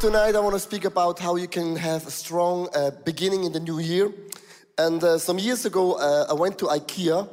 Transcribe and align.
tonight 0.00 0.36
I 0.36 0.40
want 0.40 0.54
to 0.54 0.60
speak 0.60 0.84
about 0.84 1.18
how 1.18 1.34
you 1.34 1.48
can 1.48 1.74
have 1.74 2.06
a 2.06 2.10
strong 2.12 2.68
uh, 2.72 2.92
beginning 3.04 3.42
in 3.42 3.50
the 3.50 3.58
new 3.58 3.80
year. 3.80 4.12
And 4.78 5.02
uh, 5.02 5.18
some 5.18 5.40
years 5.40 5.66
ago, 5.66 5.94
uh, 5.94 6.26
I 6.30 6.34
went 6.34 6.56
to 6.60 6.66
IKEA 6.66 7.28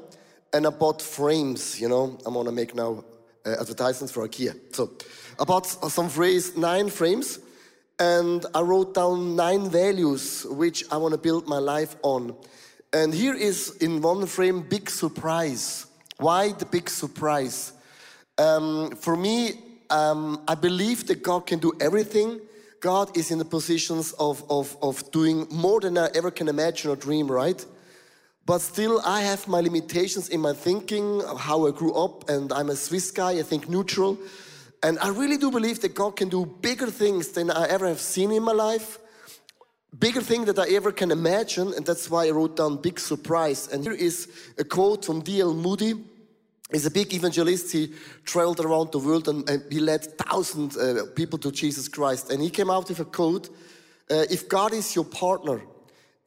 and 0.51 0.65
I 0.65 0.71
bought 0.71 0.99
frames. 0.99 1.79
You 1.79 1.89
know, 1.89 2.17
I'm 2.25 2.33
gonna 2.33 2.51
make 2.51 2.73
now 2.73 3.03
uh, 3.45 3.55
advertisements 3.59 4.11
for 4.11 4.27
IKEA. 4.27 4.75
So 4.75 4.93
I 5.39 5.43
bought 5.43 5.67
some 5.67 6.09
phrase, 6.09 6.57
nine 6.57 6.89
frames, 6.89 7.37
and 7.99 8.43
I 8.55 8.61
wrote 8.61 8.95
down 8.95 9.35
nine 9.35 9.69
values 9.69 10.43
which 10.49 10.85
I 10.91 10.97
want 10.97 11.11
to 11.11 11.19
build 11.19 11.47
my 11.47 11.59
life 11.59 11.95
on. 12.01 12.35
And 12.91 13.13
here 13.13 13.35
is 13.35 13.77
in 13.77 14.01
one 14.01 14.25
frame, 14.25 14.61
big 14.61 14.89
surprise. 14.89 15.85
Why 16.17 16.53
the 16.53 16.65
big 16.65 16.89
surprise? 16.89 17.73
Um, 18.39 18.95
for 18.95 19.15
me, 19.15 19.61
um, 19.91 20.41
I 20.47 20.55
believe 20.55 21.05
that 21.07 21.21
God 21.21 21.45
can 21.45 21.59
do 21.59 21.71
everything. 21.79 22.41
God 22.85 23.17
is 23.17 23.31
in 23.31 23.39
the 23.39 23.45
positions 23.45 24.11
of, 24.19 24.43
of, 24.47 24.77
of 24.79 25.09
doing 25.09 25.47
more 25.49 25.79
than 25.79 25.97
I 25.97 26.07
ever 26.13 26.29
can 26.29 26.47
imagine 26.47 26.91
or 26.91 26.95
dream, 26.95 27.27
right? 27.31 27.65
But 28.45 28.59
still, 28.59 29.01
I 29.03 29.21
have 29.21 29.47
my 29.47 29.59
limitations 29.59 30.29
in 30.29 30.39
my 30.39 30.53
thinking, 30.53 31.23
of 31.23 31.39
how 31.39 31.65
I 31.65 31.71
grew 31.71 31.93
up, 31.93 32.29
and 32.29 32.53
I'm 32.53 32.69
a 32.69 32.75
Swiss 32.75 33.09
guy, 33.09 33.39
I 33.39 33.41
think 33.41 33.67
neutral. 33.67 34.19
And 34.83 34.99
I 34.99 35.07
really 35.07 35.37
do 35.37 35.49
believe 35.49 35.79
that 35.81 35.95
God 35.95 36.15
can 36.15 36.29
do 36.29 36.45
bigger 36.45 36.91
things 36.91 37.29
than 37.29 37.49
I 37.49 37.65
ever 37.69 37.87
have 37.87 37.99
seen 37.99 38.31
in 38.31 38.43
my 38.43 38.51
life, 38.51 38.99
bigger 39.97 40.21
thing 40.21 40.45
that 40.45 40.59
I 40.59 40.67
ever 40.75 40.91
can 40.91 41.09
imagine, 41.09 41.73
and 41.73 41.83
that's 41.83 42.07
why 42.11 42.27
I 42.27 42.29
wrote 42.29 42.55
down 42.55 42.83
big 42.83 42.99
surprise. 42.99 43.67
And 43.67 43.83
here 43.83 43.93
is 43.93 44.29
a 44.59 44.63
quote 44.63 45.05
from 45.05 45.21
D.L. 45.21 45.55
Moody. 45.55 45.95
He's 46.71 46.85
a 46.85 46.91
big 46.91 47.13
evangelist. 47.13 47.71
He 47.71 47.93
traveled 48.23 48.59
around 48.59 48.91
the 48.91 48.99
world 48.99 49.27
and, 49.27 49.47
and 49.49 49.63
he 49.71 49.79
led 49.79 50.03
thousands 50.17 50.75
uh, 50.75 51.05
people 51.15 51.37
to 51.39 51.51
Jesus 51.51 51.87
Christ. 51.87 52.31
And 52.31 52.41
he 52.41 52.49
came 52.49 52.69
out 52.71 52.89
with 52.89 52.99
a 52.99 53.05
quote: 53.05 53.49
uh, 54.09 54.25
"If 54.29 54.49
God 54.49 54.73
is 54.73 54.95
your 54.95 55.05
partner, 55.05 55.61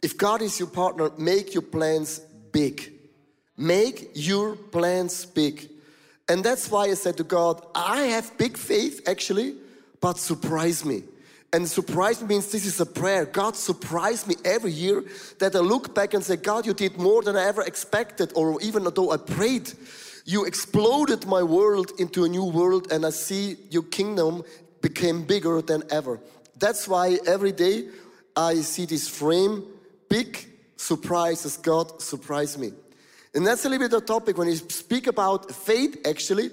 if 0.02 0.16
God 0.16 0.42
is 0.42 0.58
your 0.60 0.68
partner, 0.68 1.10
make 1.18 1.54
your 1.54 1.62
plans 1.62 2.20
big. 2.52 2.92
Make 3.56 4.12
your 4.14 4.54
plans 4.54 5.26
big." 5.26 5.70
And 6.28 6.44
that's 6.44 6.70
why 6.70 6.84
I 6.84 6.94
said 6.94 7.16
to 7.16 7.24
God, 7.24 7.66
"I 7.74 8.02
have 8.02 8.38
big 8.38 8.56
faith, 8.56 9.08
actually, 9.08 9.56
but 10.00 10.18
surprise 10.18 10.84
me." 10.84 11.02
And 11.52 11.66
surprise 11.66 12.20
me 12.20 12.28
means 12.28 12.52
this 12.52 12.66
is 12.66 12.78
a 12.78 12.86
prayer. 12.86 13.24
God 13.24 13.56
surprised 13.56 14.28
me 14.28 14.36
every 14.44 14.70
year 14.70 15.02
that 15.38 15.56
I 15.56 15.60
look 15.60 15.94
back 15.94 16.12
and 16.12 16.22
say, 16.22 16.36
God, 16.36 16.66
you 16.66 16.74
did 16.74 16.98
more 16.98 17.22
than 17.22 17.36
I 17.36 17.44
ever 17.46 17.62
expected, 17.62 18.32
or 18.34 18.60
even 18.60 18.86
though 18.94 19.12
I 19.12 19.16
prayed. 19.16 19.72
You 20.28 20.44
exploded 20.44 21.26
my 21.26 21.42
world 21.42 21.92
into 21.98 22.24
a 22.24 22.28
new 22.28 22.44
world, 22.44 22.92
and 22.92 23.06
I 23.06 23.08
see 23.08 23.56
your 23.70 23.84
kingdom 23.84 24.42
became 24.82 25.24
bigger 25.24 25.62
than 25.62 25.84
ever. 25.90 26.20
That's 26.58 26.86
why 26.86 27.18
every 27.26 27.50
day 27.50 27.88
I 28.36 28.56
see 28.56 28.84
this 28.84 29.08
frame, 29.08 29.64
big 30.10 30.46
surprises, 30.76 31.56
God 31.56 32.02
surprised 32.02 32.58
me. 32.58 32.72
And 33.34 33.46
that's 33.46 33.64
a 33.64 33.70
little 33.70 33.88
bit 33.88 33.90
the 33.90 34.02
topic. 34.02 34.36
When 34.36 34.48
you 34.48 34.56
speak 34.56 35.06
about 35.06 35.50
faith, 35.50 35.96
actually, 36.06 36.50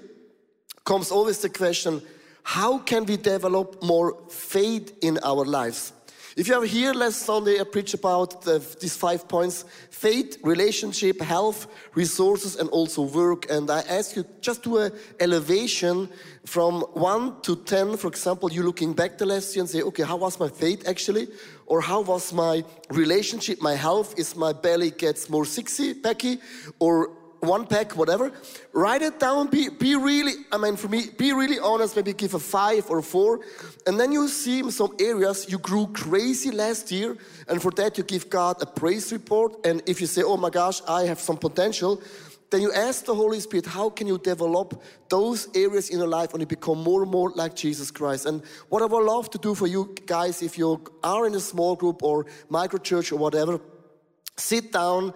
comes 0.85 1.11
always 1.11 1.39
the 1.39 1.49
question 1.49 2.01
how 2.43 2.77
can 2.77 3.05
we 3.05 3.17
develop 3.17 3.83
more 3.83 4.17
faith 4.29 4.97
in 5.01 5.19
our 5.21 5.43
lives? 5.43 5.91
If 6.35 6.49
you 6.49 6.55
are 6.55 6.65
here 6.65 6.93
last 6.93 7.21
Sunday, 7.21 7.61
I 7.61 7.63
preach 7.63 7.93
about 7.93 8.41
the, 8.41 8.59
these 8.81 8.97
five 8.97 9.25
points 9.25 9.63
faith, 9.89 10.37
relationship, 10.43 11.21
health, 11.21 11.65
resources, 11.93 12.57
and 12.57 12.67
also 12.71 13.03
work. 13.03 13.49
And 13.49 13.71
I 13.71 13.79
ask 13.83 14.17
you 14.17 14.25
just 14.41 14.61
do 14.63 14.79
an 14.79 14.91
elevation 15.21 16.09
from 16.45 16.81
one 16.91 17.39
to 17.43 17.55
10. 17.55 17.95
For 17.95 18.07
example, 18.07 18.51
you 18.51 18.63
looking 18.63 18.91
back 18.91 19.17
the 19.17 19.25
last 19.25 19.55
year 19.55 19.61
and 19.61 19.69
say, 19.69 19.81
okay, 19.83 20.03
how 20.03 20.17
was 20.17 20.37
my 20.37 20.49
faith 20.49 20.85
actually? 20.85 21.29
Or 21.67 21.79
how 21.79 22.01
was 22.01 22.33
my 22.33 22.65
relationship, 22.89 23.61
my 23.61 23.75
health? 23.75 24.19
Is 24.19 24.35
my 24.35 24.51
belly 24.51 24.91
gets 24.91 25.29
more 25.29 25.45
sexy, 25.45 25.93
Becky? 25.93 26.39
Or 26.79 27.11
one 27.39 27.65
pack, 27.65 27.95
whatever. 27.95 28.31
Write 28.73 29.01
it 29.01 29.19
down. 29.19 29.47
Be, 29.47 29.69
be 29.69 29.95
really, 29.95 30.33
I 30.51 30.57
mean, 30.57 30.75
for 30.75 30.87
me, 30.87 31.09
be 31.17 31.33
really 31.33 31.59
honest. 31.59 31.95
Maybe 31.95 32.13
give 32.13 32.33
a 32.33 32.39
five 32.39 32.89
or 32.89 32.99
a 32.99 33.03
four. 33.03 33.41
And 33.87 33.99
then 33.99 34.11
you 34.11 34.27
see 34.27 34.59
in 34.59 34.71
some 34.71 34.95
areas 34.99 35.47
you 35.49 35.57
grew 35.57 35.87
crazy 35.87 36.51
last 36.51 36.91
year. 36.91 37.17
And 37.47 37.61
for 37.61 37.71
that, 37.71 37.97
you 37.97 38.03
give 38.03 38.29
God 38.29 38.61
a 38.61 38.65
praise 38.65 39.11
report. 39.11 39.65
And 39.65 39.81
if 39.85 40.01
you 40.01 40.07
say, 40.07 40.23
oh 40.23 40.37
my 40.37 40.49
gosh, 40.49 40.81
I 40.87 41.03
have 41.03 41.19
some 41.19 41.37
potential, 41.37 42.01
then 42.51 42.61
you 42.61 42.71
ask 42.71 43.05
the 43.05 43.15
Holy 43.15 43.39
Spirit, 43.39 43.65
how 43.65 43.89
can 43.89 44.07
you 44.07 44.17
develop 44.17 44.81
those 45.09 45.47
areas 45.55 45.89
in 45.89 45.97
your 45.97 46.07
life 46.07 46.31
and 46.31 46.41
you 46.41 46.47
become 46.47 46.81
more 46.81 47.01
and 47.01 47.11
more 47.11 47.31
like 47.31 47.55
Jesus 47.55 47.91
Christ? 47.91 48.25
And 48.25 48.43
what 48.69 48.81
I 48.81 48.85
would 48.85 49.03
love 49.03 49.29
to 49.31 49.37
do 49.37 49.55
for 49.55 49.67
you 49.67 49.95
guys, 50.05 50.41
if 50.41 50.57
you 50.57 50.81
are 51.03 51.25
in 51.25 51.33
a 51.35 51.39
small 51.39 51.75
group 51.75 52.03
or 52.03 52.27
micro 52.49 52.79
church 52.79 53.11
or 53.11 53.17
whatever, 53.17 53.59
sit 54.37 54.71
down 54.71 55.13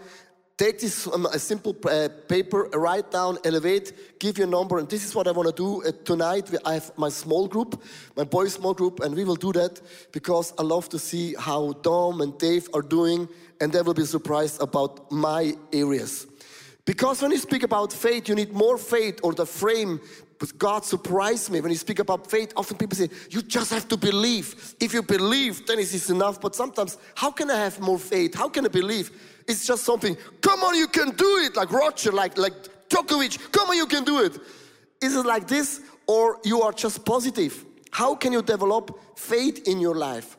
Take 0.59 0.79
this 0.79 1.07
um, 1.07 1.25
a 1.27 1.39
simple 1.39 1.73
uh, 1.85 2.09
paper, 2.27 2.67
write 2.73 3.11
down, 3.11 3.37
elevate, 3.45 4.19
give 4.19 4.37
your 4.37 4.45
number, 4.47 4.77
and 4.77 4.89
this 4.89 5.05
is 5.05 5.15
what 5.15 5.25
I 5.25 5.31
want 5.31 5.47
to 5.47 5.55
do 5.55 5.87
uh, 5.87 5.93
tonight. 6.03 6.53
I 6.65 6.73
have 6.73 6.91
my 6.97 7.07
small 7.07 7.47
group, 7.47 7.81
my 8.17 8.25
boys' 8.25 8.55
small 8.55 8.73
group, 8.73 8.99
and 8.99 9.15
we 9.15 9.23
will 9.23 9.37
do 9.37 9.53
that 9.53 9.79
because 10.11 10.53
I 10.59 10.63
love 10.63 10.89
to 10.89 10.99
see 10.99 11.33
how 11.39 11.71
Dom 11.81 12.19
and 12.19 12.37
Dave 12.37 12.67
are 12.73 12.81
doing, 12.81 13.29
and 13.61 13.71
they 13.71 13.81
will 13.81 13.93
be 13.93 14.03
surprised 14.03 14.61
about 14.61 15.09
my 15.09 15.55
areas. 15.71 16.27
Because 16.83 17.21
when 17.21 17.31
you 17.31 17.37
speak 17.37 17.63
about 17.63 17.93
faith, 17.93 18.27
you 18.27 18.35
need 18.35 18.51
more 18.51 18.77
faith 18.77 19.21
or 19.23 19.31
the 19.33 19.45
frame. 19.45 20.01
But 20.39 20.57
God 20.57 20.85
surprised 20.85 21.51
me 21.51 21.59
when 21.59 21.69
you 21.69 21.77
speak 21.77 21.99
about 21.99 22.31
faith. 22.31 22.53
Often 22.55 22.77
people 22.77 22.95
say, 22.95 23.09
You 23.29 23.41
just 23.41 23.71
have 23.71 23.87
to 23.89 23.97
believe. 23.97 24.75
If 24.79 24.93
you 24.93 25.03
believe, 25.03 25.67
then 25.67 25.79
it 25.79 25.93
is 25.93 26.09
enough. 26.09 26.39
But 26.39 26.55
sometimes, 26.55 26.97
how 27.13 27.29
can 27.29 27.51
I 27.51 27.57
have 27.57 27.79
more 27.81 27.99
faith? 27.99 28.35
How 28.35 28.47
can 28.47 28.65
I 28.65 28.69
believe? 28.69 29.11
It's 29.47 29.67
just 29.67 29.83
something, 29.83 30.15
come 30.41 30.61
on, 30.61 30.75
you 30.75 30.87
can 30.87 31.09
do 31.11 31.37
it, 31.43 31.55
like 31.55 31.71
Roger, 31.71 32.11
like, 32.11 32.37
like 32.37 32.53
Djokovic, 32.87 33.51
come 33.51 33.69
on, 33.69 33.75
you 33.75 33.87
can 33.87 34.03
do 34.03 34.23
it. 34.23 34.37
Is 35.01 35.15
it 35.15 35.25
like 35.25 35.47
this, 35.47 35.81
or 36.07 36.39
you 36.45 36.61
are 36.61 36.71
just 36.71 37.03
positive? 37.03 37.65
How 37.91 38.15
can 38.15 38.31
you 38.31 38.41
develop 38.41 39.17
faith 39.17 39.67
in 39.67 39.81
your 39.81 39.95
life? 39.95 40.37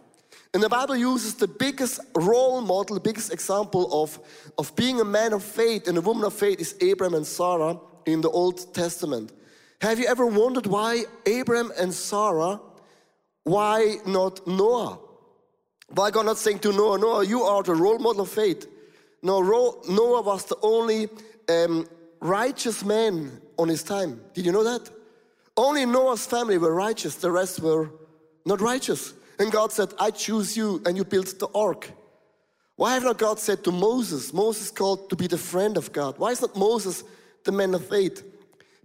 And 0.54 0.62
the 0.62 0.68
Bible 0.68 0.96
uses 0.96 1.34
the 1.34 1.48
biggest 1.48 2.00
role 2.14 2.60
model, 2.60 2.94
the 2.94 3.00
biggest 3.00 3.32
example 3.32 4.02
of, 4.02 4.18
of 4.58 4.74
being 4.76 5.00
a 5.00 5.04
man 5.04 5.32
of 5.32 5.44
faith 5.44 5.88
and 5.88 5.98
a 5.98 6.00
woman 6.00 6.24
of 6.24 6.32
faith 6.32 6.60
is 6.60 6.74
Abraham 6.80 7.14
and 7.14 7.26
Sarah 7.26 7.78
in 8.06 8.20
the 8.20 8.30
Old 8.30 8.72
Testament. 8.74 9.32
Have 9.80 9.98
you 9.98 10.06
ever 10.06 10.26
wondered 10.26 10.66
why 10.66 11.04
Abraham 11.24 11.72
and 11.78 11.92
Sarah, 11.92 12.60
why 13.44 13.96
not 14.06 14.46
Noah? 14.46 14.98
Why 15.88 16.10
God 16.10 16.26
not 16.26 16.36
saying 16.36 16.58
to 16.60 16.72
Noah, 16.72 16.98
Noah, 16.98 17.24
you 17.24 17.42
are 17.42 17.62
the 17.62 17.74
role 17.74 17.98
model 17.98 18.22
of 18.22 18.28
faith? 18.28 18.66
No, 19.22 19.41
Noah 19.41 20.22
was 20.22 20.44
the 20.44 20.56
only 20.62 21.08
um, 21.48 21.86
righteous 22.20 22.84
man 22.84 23.41
on 23.58 23.68
his 23.68 23.82
time. 23.82 24.20
Did 24.34 24.44
you 24.46 24.52
know 24.52 24.64
that? 24.64 24.91
Only 25.56 25.86
Noah's 25.86 26.26
family 26.26 26.58
were 26.58 26.74
righteous, 26.74 27.16
the 27.16 27.30
rest 27.30 27.60
were 27.60 27.91
not 28.44 28.60
righteous. 28.60 29.14
And 29.38 29.50
God 29.50 29.72
said, 29.72 29.94
I 29.98 30.10
choose 30.10 30.56
you, 30.56 30.82
and 30.84 30.97
you 30.97 31.04
built 31.04 31.38
the 31.38 31.48
ark. 31.54 31.91
Why 32.76 32.94
have 32.94 33.04
not 33.04 33.18
God 33.18 33.38
said 33.38 33.64
to 33.64 33.72
Moses, 33.72 34.32
Moses 34.32 34.70
called 34.70 35.10
to 35.10 35.16
be 35.16 35.26
the 35.26 35.38
friend 35.38 35.76
of 35.76 35.92
God? 35.92 36.18
Why 36.18 36.30
is 36.30 36.41
not 36.41 36.56
Moses 36.56 37.02
the 37.44 37.52
man 37.52 37.74
of 37.74 37.86
faith? 37.86 38.24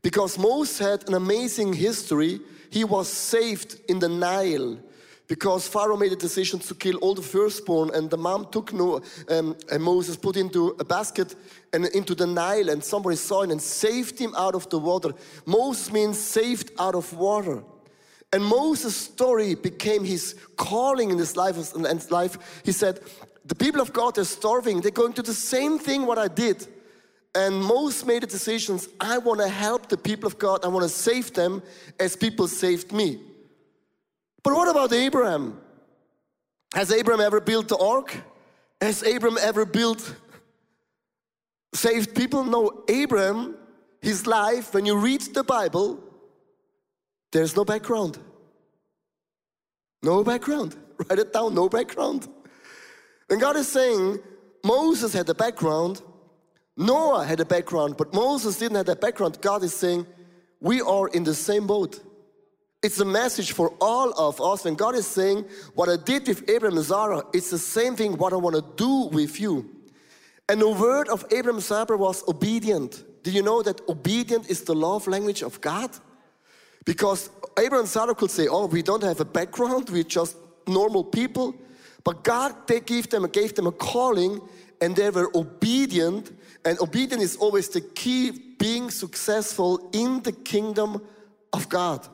Because 0.05 0.37
Moses 0.37 0.77
had 0.77 1.07
an 1.07 1.15
amazing 1.15 1.73
history. 1.73 2.39
He 2.69 2.83
was 2.83 3.11
saved 3.11 3.77
in 3.89 3.97
the 3.97 4.07
Nile 4.07 4.77
because 5.25 5.67
Pharaoh 5.67 5.97
made 5.97 6.11
a 6.11 6.15
decision 6.15 6.59
to 6.59 6.75
kill 6.75 6.97
all 6.97 7.15
the 7.15 7.23
firstborn, 7.23 7.89
and 7.91 8.07
the 8.11 8.17
mom 8.17 8.45
took 8.51 8.71
Noah, 8.71 9.01
um, 9.29 9.57
and 9.71 9.81
Moses 9.81 10.15
put 10.15 10.37
into 10.37 10.75
a 10.79 10.83
basket 10.83 11.33
and 11.73 11.87
into 11.87 12.13
the 12.13 12.27
Nile, 12.27 12.69
and 12.69 12.83
somebody 12.83 13.15
saw 13.15 13.41
him 13.41 13.49
and 13.49 13.59
saved 13.59 14.19
him 14.19 14.35
out 14.37 14.53
of 14.53 14.69
the 14.69 14.77
water. 14.77 15.09
Moses 15.47 15.91
means 15.91 16.19
saved 16.19 16.69
out 16.77 16.93
of 16.93 17.11
water. 17.17 17.63
And 18.31 18.45
Moses' 18.45 18.95
story 18.95 19.55
became 19.55 20.03
his 20.03 20.35
calling 20.55 21.09
in 21.09 21.17
his 21.17 21.35
life. 21.35 21.73
And 21.73 22.11
life. 22.11 22.61
He 22.63 22.73
said, 22.73 22.99
The 23.43 23.55
people 23.55 23.81
of 23.81 23.91
God 23.91 24.19
are 24.19 24.23
starving. 24.23 24.81
They're 24.81 24.91
going 24.91 25.13
to 25.13 25.23
the 25.23 25.33
same 25.33 25.79
thing 25.79 26.05
what 26.05 26.19
I 26.19 26.27
did. 26.27 26.67
And 27.35 27.61
Moses 27.61 28.05
made 28.05 28.23
the 28.23 28.27
decisions 28.27 28.87
I 28.99 29.17
want 29.17 29.41
to 29.41 29.49
help 29.49 29.89
the 29.89 29.97
people 29.97 30.25
of 30.25 30.39
God. 30.39 30.63
I 30.63 30.69
want 30.69 30.83
to 30.83 30.89
save 30.89 31.33
them 31.33 31.61
as 31.99 32.15
people 32.15 32.47
saved 32.47 32.93
me. 32.93 33.19
But 34.41 34.53
what 34.53 34.69
about 34.69 34.93
Abraham? 34.93 35.59
Has 36.73 36.91
Abraham 36.91 37.19
ever 37.19 37.41
built 37.41 37.67
the 37.67 37.77
ark? 37.77 38.15
Has 38.79 39.03
Abraham 39.03 39.37
ever 39.41 39.65
built 39.65 40.15
saved 41.73 42.15
people? 42.15 42.43
No, 42.45 42.83
Abraham, 42.87 43.55
his 44.01 44.25
life, 44.25 44.73
when 44.73 44.85
you 44.85 44.97
read 44.97 45.21
the 45.21 45.43
Bible, 45.43 45.99
there's 47.31 47.55
no 47.55 47.65
background. 47.65 48.17
No 50.01 50.23
background. 50.23 50.75
Write 51.09 51.19
it 51.19 51.33
down, 51.33 51.53
no 51.53 51.67
background. 51.67 52.27
And 53.29 53.41
God 53.41 53.57
is 53.57 53.67
saying, 53.67 54.19
Moses 54.63 55.11
had 55.13 55.27
a 55.29 55.33
background, 55.33 56.01
Noah 56.77 57.25
had 57.25 57.39
a 57.39 57.45
background, 57.45 57.95
but 57.97 58.13
Moses 58.13 58.57
didn't 58.57 58.75
have 58.75 58.85
that 58.87 59.01
background. 59.01 59.39
God 59.41 59.63
is 59.63 59.73
saying, 59.73 60.05
we 60.59 60.81
are 60.81 61.07
in 61.09 61.23
the 61.23 61.33
same 61.33 61.67
boat. 61.67 62.01
It's 62.81 62.99
a 62.99 63.05
message 63.05 63.53
for 63.53 63.73
all 63.81 64.11
of 64.11 64.39
us. 64.41 64.65
And 64.65 64.77
God 64.77 64.95
is 64.95 65.07
saying, 65.07 65.45
What 65.73 65.89
I 65.89 65.97
did 65.97 66.27
with 66.27 66.47
Abraham 66.49 66.77
and 66.77 66.85
Sarah, 66.85 67.23
it's 67.33 67.49
the 67.49 67.57
same 67.57 67.95
thing 67.95 68.17
what 68.17 68.31
I 68.31 68.35
want 68.35 68.55
to 68.55 68.65
do 68.75 69.09
with 69.15 69.39
you. 69.39 69.69
And 70.47 70.61
the 70.61 70.69
word 70.69 71.09
of 71.09 71.25
Abraham 71.31 71.55
and 71.55 71.63
Sarah 71.63 71.97
was 71.97 72.23
obedient. 72.27 73.03
Do 73.23 73.31
you 73.31 73.41
know 73.41 73.63
that 73.63 73.81
obedient 73.89 74.49
is 74.49 74.61
the 74.61 74.75
love 74.75 75.07
language 75.07 75.41
of 75.41 75.59
God? 75.61 75.89
Because 76.85 77.31
Abraham 77.57 77.85
and 77.85 77.89
Sarah 77.89 78.13
could 78.13 78.29
say, 78.29 78.47
Oh, 78.47 78.67
we 78.67 78.83
don't 78.83 79.03
have 79.03 79.19
a 79.19 79.25
background, 79.25 79.89
we're 79.89 80.03
just 80.03 80.37
normal 80.67 81.03
people. 81.03 81.55
But 82.03 82.23
God 82.23 82.67
they 82.67 82.81
gave 82.81 83.09
them, 83.09 83.25
gave 83.27 83.55
them 83.55 83.65
a 83.65 83.71
calling 83.71 84.39
and 84.79 84.95
they 84.95 85.09
were 85.09 85.31
obedient. 85.33 86.31
And 86.65 86.79
obedience 86.79 87.23
is 87.23 87.35
always 87.35 87.69
the 87.69 87.81
key 87.81 88.31
being 88.57 88.89
successful 88.89 89.89
in 89.93 90.21
the 90.23 90.31
kingdom 90.31 91.01
of 91.53 91.69
God. 91.69 92.07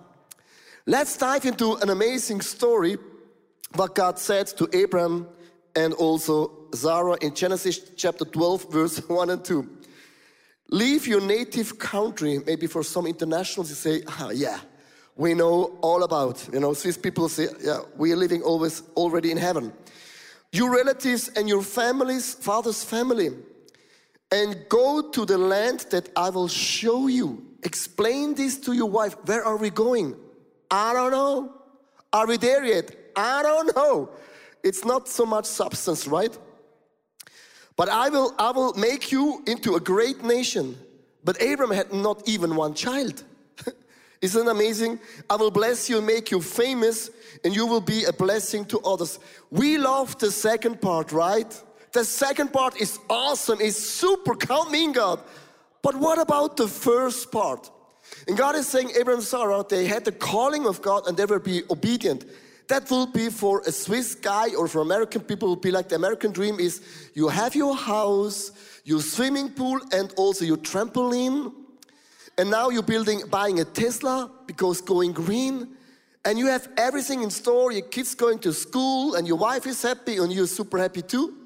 Let's 0.85 1.15
dive 1.17 1.45
into 1.45 1.75
an 1.75 1.89
amazing 1.89 2.41
story 2.41 2.97
what 3.75 3.95
God 3.95 4.19
said 4.19 4.47
to 4.47 4.67
Abraham 4.73 5.27
and 5.75 5.93
also 5.93 6.51
Sarah 6.73 7.17
in 7.21 7.33
Genesis 7.33 7.79
chapter 7.95 8.25
12, 8.25 8.71
verse 8.71 8.97
1 9.07 9.29
and 9.29 9.43
2. 9.45 9.69
Leave 10.69 11.07
your 11.07 11.21
native 11.21 11.79
country. 11.79 12.39
Maybe 12.45 12.67
for 12.67 12.83
some 12.83 13.05
internationals, 13.05 13.69
you 13.69 13.75
say, 13.75 14.03
ah, 14.07 14.31
yeah, 14.31 14.59
we 15.15 15.33
know 15.33 15.77
all 15.81 16.03
about. 16.03 16.47
You 16.51 16.59
know, 16.59 16.73
Swiss 16.73 16.97
people 16.97 17.29
say, 17.29 17.47
yeah, 17.61 17.79
we 17.97 18.11
are 18.11 18.17
living 18.17 18.41
always 18.41 18.83
already 18.95 19.31
in 19.31 19.37
heaven. 19.37 19.71
Your 20.51 20.71
relatives 20.71 21.29
and 21.29 21.47
your 21.47 21.61
families, 21.61 22.33
father's 22.33 22.83
family, 22.83 23.29
and 24.31 24.65
go 24.69 25.09
to 25.09 25.25
the 25.25 25.37
land 25.37 25.85
that 25.91 26.09
I 26.15 26.29
will 26.29 26.47
show 26.47 27.07
you. 27.07 27.45
Explain 27.63 28.33
this 28.33 28.57
to 28.59 28.73
your 28.73 28.89
wife. 28.89 29.15
Where 29.25 29.43
are 29.43 29.57
we 29.57 29.69
going? 29.69 30.15
I 30.69 30.93
don't 30.93 31.11
know. 31.11 31.53
Are 32.13 32.25
we 32.25 32.37
there 32.37 32.63
yet? 32.63 32.95
I 33.15 33.43
don't 33.43 33.75
know. 33.75 34.09
It's 34.63 34.85
not 34.85 35.07
so 35.07 35.25
much 35.25 35.45
substance, 35.45 36.07
right? 36.07 36.35
But 37.75 37.89
I 37.89 38.09
will, 38.09 38.33
I 38.37 38.51
will 38.51 38.73
make 38.73 39.11
you 39.11 39.43
into 39.47 39.75
a 39.75 39.79
great 39.79 40.23
nation. 40.23 40.77
But 41.23 41.41
Abram 41.41 41.71
had 41.71 41.93
not 41.93 42.27
even 42.27 42.55
one 42.55 42.73
child. 42.73 43.23
Isn't 44.21 44.47
it 44.47 44.51
amazing? 44.51 44.99
I 45.29 45.35
will 45.35 45.51
bless 45.51 45.89
you 45.89 45.97
and 45.97 46.07
make 46.07 46.31
you 46.31 46.41
famous, 46.41 47.09
and 47.43 47.55
you 47.55 47.65
will 47.65 47.81
be 47.81 48.05
a 48.05 48.13
blessing 48.13 48.65
to 48.65 48.79
others. 48.81 49.19
We 49.49 49.77
love 49.77 50.17
the 50.19 50.31
second 50.31 50.81
part, 50.81 51.11
right? 51.11 51.61
The 51.93 52.05
second 52.05 52.53
part 52.53 52.79
is 52.79 52.99
awesome, 53.09 53.59
it's 53.61 53.77
super. 53.77 54.35
Count 54.35 54.71
me 54.71 54.85
in, 54.85 54.93
God. 54.93 55.19
But 55.81 55.95
what 55.95 56.19
about 56.19 56.57
the 56.57 56.67
first 56.67 57.31
part? 57.31 57.69
And 58.27 58.37
God 58.37 58.55
is 58.55 58.67
saying, 58.67 58.91
Abraham 58.99 59.21
Sarah, 59.21 59.65
they 59.67 59.85
had 59.85 60.05
the 60.05 60.11
calling 60.11 60.65
of 60.65 60.81
God 60.81 61.07
and 61.07 61.17
they 61.17 61.25
will 61.25 61.39
be 61.39 61.63
obedient. 61.69 62.25
That 62.67 62.89
will 62.89 63.07
be 63.07 63.29
for 63.29 63.61
a 63.65 63.71
Swiss 63.71 64.15
guy 64.15 64.53
or 64.55 64.67
for 64.67 64.81
American 64.81 65.21
people, 65.21 65.49
will 65.49 65.55
be 65.55 65.71
like 65.71 65.89
the 65.89 65.95
American 65.95 66.31
dream 66.31 66.59
is 66.59 66.81
you 67.13 67.27
have 67.27 67.55
your 67.55 67.75
house, 67.75 68.51
your 68.85 69.01
swimming 69.01 69.49
pool, 69.49 69.79
and 69.91 70.13
also 70.15 70.45
your 70.45 70.57
trampoline. 70.57 71.51
And 72.37 72.49
now 72.49 72.69
you're 72.69 72.83
building, 72.83 73.23
buying 73.29 73.59
a 73.59 73.65
Tesla 73.65 74.31
because 74.45 74.79
going 74.81 75.11
green. 75.11 75.75
And 76.23 76.37
you 76.37 76.47
have 76.47 76.69
everything 76.77 77.23
in 77.23 77.31
store, 77.31 77.71
your 77.71 77.81
kids 77.87 78.15
going 78.15 78.39
to 78.39 78.53
school, 78.53 79.15
and 79.15 79.27
your 79.27 79.37
wife 79.37 79.65
is 79.65 79.81
happy, 79.81 80.17
and 80.17 80.31
you're 80.31 80.47
super 80.47 80.77
happy 80.77 81.01
too. 81.01 81.40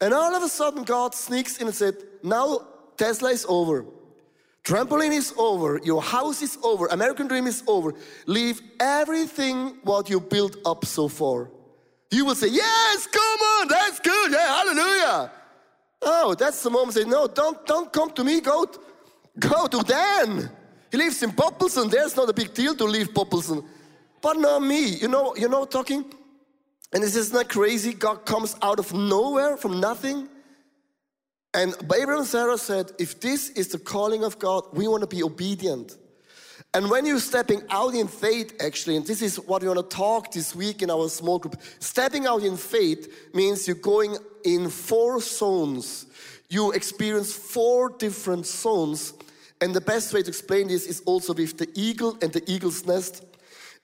And 0.00 0.14
all 0.14 0.34
of 0.34 0.42
a 0.42 0.48
sudden, 0.48 0.84
God 0.84 1.14
sneaks 1.14 1.58
in 1.58 1.66
and 1.66 1.74
said, 1.74 1.96
Now 2.22 2.60
Tesla 2.96 3.30
is 3.30 3.44
over. 3.48 3.84
Trampoline 4.64 5.12
is 5.12 5.32
over, 5.38 5.80
your 5.82 6.02
house 6.02 6.42
is 6.42 6.58
over, 6.62 6.88
American 6.88 7.26
dream 7.26 7.46
is 7.46 7.62
over. 7.66 7.94
Leave 8.26 8.60
everything 8.78 9.78
what 9.82 10.10
you 10.10 10.20
built 10.20 10.56
up 10.66 10.84
so 10.84 11.08
far. 11.08 11.48
You 12.10 12.26
will 12.26 12.34
say, 12.34 12.48
Yes, 12.48 13.06
come 13.06 13.22
on, 13.22 13.68
that's 13.68 13.98
good, 14.00 14.32
yeah, 14.32 14.46
hallelujah. 14.46 15.32
Oh, 16.02 16.34
that's 16.34 16.62
the 16.62 16.70
moment 16.70 16.92
say, 16.92 17.04
No, 17.04 17.26
don't, 17.26 17.64
don't 17.66 17.90
come 17.90 18.10
to 18.10 18.22
me, 18.22 18.40
go, 18.40 18.66
go 19.38 19.66
to 19.68 19.78
Dan. 19.78 20.50
He 20.90 20.98
lives 20.98 21.22
in 21.22 21.30
Poppelsen, 21.30 21.90
there's 21.90 22.14
not 22.14 22.28
a 22.28 22.34
big 22.34 22.52
deal 22.52 22.74
to 22.74 22.84
leave 22.84 23.14
Poppelsen. 23.14 23.64
But 24.20 24.36
not 24.36 24.60
me, 24.62 24.84
you 24.96 25.08
know, 25.08 25.34
you 25.34 25.48
know, 25.48 25.64
talking. 25.64 26.04
And 26.92 27.02
this 27.02 27.16
is 27.16 27.32
not 27.32 27.48
crazy. 27.48 27.92
God 27.92 28.24
comes 28.24 28.56
out 28.62 28.78
of 28.78 28.92
nowhere 28.94 29.56
from 29.56 29.80
nothing 29.80 30.28
and 31.54 31.74
Abraham 31.82 32.18
and 32.18 32.26
Sarah 32.26 32.58
said, 32.58 32.92
if 32.98 33.20
this 33.20 33.48
is 33.50 33.68
the 33.68 33.78
calling 33.78 34.22
of 34.22 34.38
God, 34.38 34.64
we 34.72 34.86
want 34.86 35.00
to 35.00 35.06
be 35.06 35.22
obedient. 35.22 35.96
And 36.74 36.90
when 36.90 37.06
you're 37.06 37.20
stepping 37.20 37.62
out 37.70 37.94
in 37.94 38.06
faith, 38.06 38.54
actually, 38.60 38.96
and 38.96 39.06
this 39.06 39.22
is 39.22 39.36
what 39.36 39.62
we 39.62 39.68
want 39.68 39.90
to 39.90 39.96
talk 39.96 40.30
this 40.30 40.54
week 40.54 40.82
in 40.82 40.90
our 40.90 41.08
small 41.08 41.38
group, 41.38 41.56
stepping 41.78 42.26
out 42.26 42.42
in 42.42 42.56
faith 42.56 43.30
means 43.32 43.66
you're 43.66 43.76
going 43.76 44.18
in 44.44 44.68
four 44.68 45.20
zones. 45.20 46.06
You 46.50 46.72
experience 46.72 47.32
four 47.34 47.90
different 47.90 48.44
zones. 48.44 49.14
And 49.60 49.74
the 49.74 49.80
best 49.80 50.12
way 50.12 50.22
to 50.22 50.28
explain 50.28 50.68
this 50.68 50.86
is 50.86 51.00
also 51.06 51.32
with 51.32 51.56
the 51.56 51.68
eagle 51.74 52.18
and 52.20 52.32
the 52.32 52.48
eagle's 52.48 52.84
nest. 52.84 53.24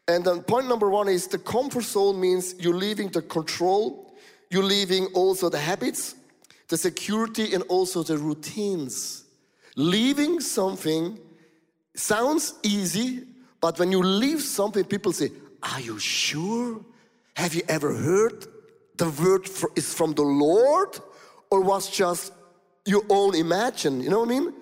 And 0.06 0.24
then 0.24 0.42
point 0.42 0.68
number 0.68 0.90
one 0.90 1.08
is 1.08 1.26
the 1.26 1.38
comfort 1.38 1.84
zone 1.84 2.20
means 2.20 2.54
you're 2.58 2.76
leaving 2.76 3.08
the 3.08 3.22
control, 3.22 4.14
you're 4.50 4.62
leaving 4.62 5.06
also 5.06 5.48
the 5.48 5.58
habits, 5.58 6.14
the 6.68 6.76
security 6.76 7.54
and 7.54 7.62
also 7.68 8.02
the 8.02 8.18
routines. 8.18 9.24
Leaving 9.76 10.40
something 10.40 11.18
sounds 11.94 12.54
easy, 12.62 13.24
but 13.60 13.78
when 13.78 13.90
you 13.90 14.02
leave 14.02 14.42
something, 14.42 14.84
people 14.84 15.12
say, 15.12 15.30
Are 15.62 15.80
you 15.80 15.98
sure? 15.98 16.80
Have 17.36 17.54
you 17.54 17.62
ever 17.68 17.94
heard 17.94 18.46
the 18.96 19.08
word 19.10 19.48
is 19.74 19.92
from 19.92 20.12
the 20.12 20.22
Lord 20.22 20.98
or 21.50 21.60
was 21.60 21.90
just 21.90 22.32
your 22.84 23.02
own 23.08 23.34
imagine? 23.34 24.00
You 24.00 24.10
know 24.10 24.20
what 24.20 24.28
I 24.28 24.38
mean? 24.38 24.54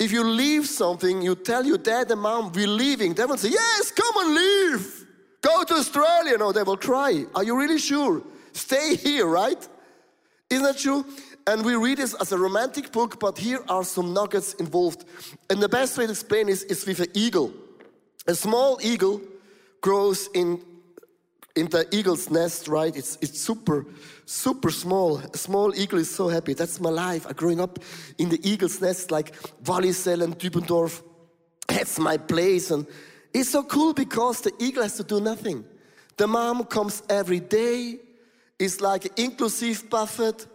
If 0.00 0.12
you 0.12 0.24
leave 0.24 0.66
something, 0.66 1.20
you 1.20 1.34
tell 1.34 1.64
your 1.64 1.76
dad 1.76 2.10
and 2.10 2.22
mom, 2.22 2.50
we're 2.52 2.66
leaving. 2.66 3.12
They 3.12 3.26
will 3.26 3.36
say, 3.36 3.50
Yes, 3.50 3.90
come 3.90 4.26
and 4.26 4.34
leave. 4.34 5.06
Go 5.42 5.62
to 5.62 5.74
Australia. 5.74 6.38
No, 6.38 6.52
they 6.52 6.62
will 6.62 6.78
cry. 6.78 7.26
Are 7.34 7.44
you 7.44 7.56
really 7.56 7.78
sure? 7.78 8.22
Stay 8.52 8.96
here, 8.96 9.26
right? 9.26 9.68
Isn't 10.48 10.64
that 10.64 10.78
true? 10.78 11.04
And 11.46 11.64
we 11.64 11.76
read 11.76 11.98
this 11.98 12.14
as 12.14 12.32
a 12.32 12.38
romantic 12.38 12.92
book, 12.92 13.20
but 13.20 13.36
here 13.36 13.62
are 13.68 13.84
some 13.84 14.14
nuggets 14.14 14.54
involved. 14.54 15.04
And 15.50 15.62
the 15.62 15.68
best 15.68 15.98
way 15.98 16.06
to 16.06 16.12
explain 16.12 16.46
this 16.46 16.62
is 16.62 16.86
with 16.86 17.00
an 17.00 17.08
eagle. 17.12 17.52
A 18.26 18.34
small 18.34 18.78
eagle 18.82 19.20
grows 19.82 20.28
in 20.34 20.62
in 21.56 21.68
the 21.68 21.86
eagle's 21.94 22.30
nest, 22.30 22.68
right? 22.68 22.94
It's 22.94 23.18
it's 23.20 23.40
super, 23.40 23.86
super 24.24 24.70
small. 24.70 25.18
A 25.18 25.36
small 25.36 25.74
eagle 25.74 25.98
is 25.98 26.10
so 26.14 26.28
happy. 26.28 26.54
That's 26.54 26.80
my 26.80 26.90
life. 26.90 27.26
I 27.28 27.32
growing 27.32 27.60
up 27.60 27.78
in 28.18 28.28
the 28.28 28.40
eagle's 28.48 28.80
nest, 28.80 29.10
like 29.10 29.34
Wallisellen 29.64 30.24
and 30.24 30.38
Dübendorf. 30.38 31.02
That's 31.68 31.98
my 31.98 32.16
place. 32.16 32.70
And 32.70 32.86
it's 33.32 33.50
so 33.50 33.62
cool 33.62 33.94
because 33.94 34.40
the 34.40 34.52
eagle 34.58 34.82
has 34.82 34.96
to 34.96 35.04
do 35.04 35.20
nothing. 35.20 35.64
The 36.16 36.26
mom 36.26 36.64
comes 36.64 37.02
every 37.08 37.40
day. 37.40 37.98
It's 38.58 38.80
like 38.80 39.06
an 39.06 39.12
inclusive 39.16 39.88
buffet. 39.88 40.46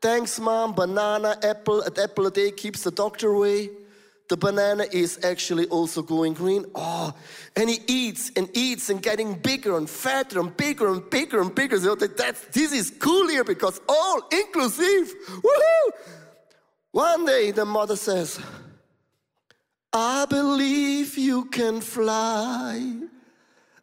Thanks, 0.00 0.38
mom. 0.38 0.74
Banana, 0.74 1.38
apple, 1.42 1.80
an 1.82 1.92
apple 1.98 2.26
a 2.26 2.30
day 2.30 2.50
keeps 2.50 2.82
the 2.82 2.90
doctor 2.90 3.30
away. 3.30 3.70
The 4.28 4.36
banana 4.36 4.86
is 4.90 5.20
actually 5.22 5.66
also 5.66 6.02
going 6.02 6.34
green. 6.34 6.64
Oh, 6.74 7.14
and 7.54 7.70
he 7.70 7.78
eats 7.86 8.32
and 8.34 8.48
eats 8.54 8.90
and 8.90 9.00
getting 9.00 9.34
bigger 9.34 9.76
and 9.76 9.88
fatter 9.88 10.40
and 10.40 10.56
bigger 10.56 10.92
and 10.92 11.08
bigger 11.08 11.40
and 11.40 11.54
bigger. 11.54 11.78
So 11.78 11.94
that's, 11.94 12.44
this 12.46 12.72
is 12.72 12.92
cool 12.98 13.28
here 13.28 13.44
because 13.44 13.80
all 13.88 14.22
inclusive. 14.32 15.14
Woohoo! 15.28 15.90
One 16.90 17.24
day 17.24 17.52
the 17.52 17.64
mother 17.64 17.94
says, 17.94 18.40
I 19.92 20.26
believe 20.26 21.16
you 21.16 21.44
can 21.44 21.80
fly. 21.80 22.96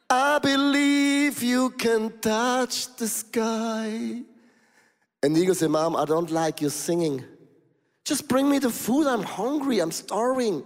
I 0.10 0.40
believe 0.40 1.42
you 1.42 1.70
can 1.72 2.20
touch 2.20 2.94
the 2.98 3.08
sky. 3.08 4.22
And 5.24 5.38
eagle 5.38 5.56
said, 5.56 5.70
Mom, 5.70 5.96
I 5.96 6.04
don't 6.06 6.30
like 6.30 6.60
your 6.60 6.70
singing. 6.70 7.24
Just 8.06 8.28
bring 8.28 8.50
me 8.50 8.60
the 8.60 8.70
food. 8.70 9.08
I'm 9.08 9.24
hungry. 9.24 9.80
I'm 9.80 9.92
starving. 9.92 10.64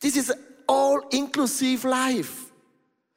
This 0.00 0.16
is 0.16 0.32
all 0.68 1.00
inclusive 1.10 1.84
life. 1.84 2.52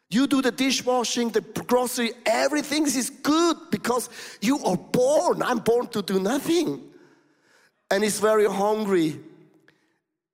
You 0.09 0.27
do 0.27 0.41
the 0.41 0.51
dishwashing, 0.51 1.29
the 1.29 1.41
grocery, 1.41 2.11
everything 2.25 2.83
is 2.83 3.09
good 3.09 3.57
because 3.71 4.09
you 4.39 4.59
are 4.63 4.77
born. 4.77 5.41
I'm 5.41 5.59
born 5.59 5.87
to 5.87 6.01
do 6.01 6.19
nothing. 6.19 6.81
And 7.89 8.03
he's 8.03 8.19
very 8.19 8.47
hungry. 8.47 9.19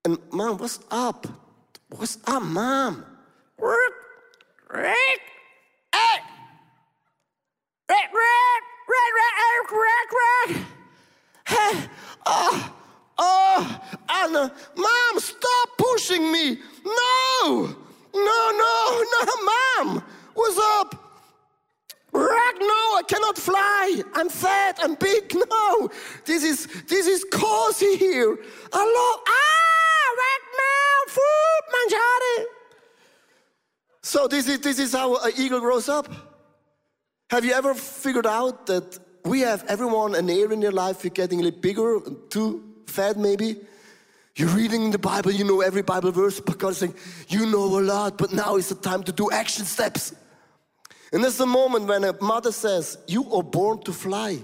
And 0.03 0.17
mom, 0.31 0.57
what's 0.57 0.79
up? 0.91 1.25
What's 1.89 2.17
up, 2.27 2.43
mom? 2.43 3.05
Hey, 11.47 11.87
oh, 12.25 12.73
oh, 13.17 13.81
Anna, 14.09 14.53
mom, 14.75 15.19
stop 15.19 15.69
pushing 15.77 16.31
me. 16.31 16.57
No, 16.85 17.75
No, 18.13 18.51
no, 18.51 19.03
no, 19.13 19.21
mom. 19.45 20.03
What's 20.33 20.57
up? 20.57 20.95
Rag, 22.13 22.55
no, 22.59 22.97
I 22.99 23.03
cannot 23.07 23.37
fly. 23.37 24.01
I'm 24.15 24.29
fat, 24.29 24.79
I'm 24.83 24.95
big. 24.95 25.33
No, 25.33 25.89
this 26.25 26.43
is 26.43 26.67
this 26.87 27.07
is 27.07 27.23
cozy 27.31 27.95
here. 27.95 28.37
I 28.73 28.79
love 28.79 29.19
ah, 29.27 30.05
rag 30.21 30.41
now, 30.61 31.13
food, 31.15 31.63
mangiare. 31.73 32.45
So 34.03 34.27
this 34.77 34.87
is 34.87 34.93
how 34.93 35.17
an 35.17 35.33
eagle 35.37 35.59
grows 35.59 35.89
up. 35.89 36.07
Have 37.29 37.43
you 37.43 37.51
ever 37.51 37.73
figured 37.73 38.25
out 38.25 38.67
that 38.67 38.99
we 39.25 39.41
have 39.41 39.65
everyone 39.67 40.15
an 40.15 40.29
area 40.29 40.49
in 40.49 40.61
their 40.61 40.71
life 40.71 41.03
you're 41.03 41.11
getting 41.11 41.41
a 41.41 41.43
little 41.43 41.59
bigger, 41.59 41.99
too 42.29 42.63
fat 42.87 43.17
maybe? 43.17 43.57
You're 44.35 44.49
reading 44.49 44.91
the 44.91 44.97
Bible, 44.97 45.31
you 45.31 45.43
know 45.43 45.59
every 45.59 45.81
Bible 45.81 46.11
verse, 46.11 46.39
but 46.39 46.57
God's 46.57 46.77
saying, 46.77 46.95
you 47.27 47.45
know 47.47 47.79
a 47.79 47.81
lot, 47.81 48.17
but 48.17 48.31
now 48.31 48.55
is 48.55 48.69
the 48.69 48.75
time 48.75 49.03
to 49.03 49.11
do 49.11 49.29
action 49.29 49.65
steps. 49.65 50.15
And 51.11 51.21
there's 51.21 51.37
the 51.37 51.45
moment 51.45 51.87
when 51.87 52.05
a 52.05 52.13
mother 52.21 52.53
says, 52.53 52.97
You 53.07 53.29
are 53.33 53.43
born 53.43 53.81
to 53.83 53.91
fly. 53.91 54.39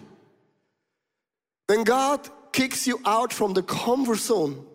Then 1.70 1.86
God 1.86 2.30
kicks 2.52 2.86
you 2.86 3.00
out 3.06 3.32
from 3.32 3.54
the 3.54 3.64
comfort 3.64 4.18
zone, 4.18 4.66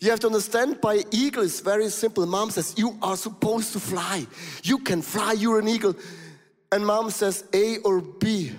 you 0.00 0.10
have 0.10 0.20
to 0.20 0.26
understand 0.26 0.80
by 0.80 1.04
eagle 1.10 1.42
is 1.42 1.60
very 1.60 1.88
simple. 1.88 2.26
Mom 2.26 2.50
says, 2.50 2.74
You 2.76 2.98
are 3.02 3.16
supposed 3.16 3.72
to 3.72 3.80
fly. 3.80 4.26
You 4.62 4.78
can 4.78 5.02
fly, 5.02 5.32
you're 5.32 5.58
an 5.58 5.68
eagle. 5.68 5.94
And 6.72 6.84
mom 6.84 7.10
says, 7.10 7.44
A 7.54 7.78
or 7.78 8.00
B. 8.00 8.52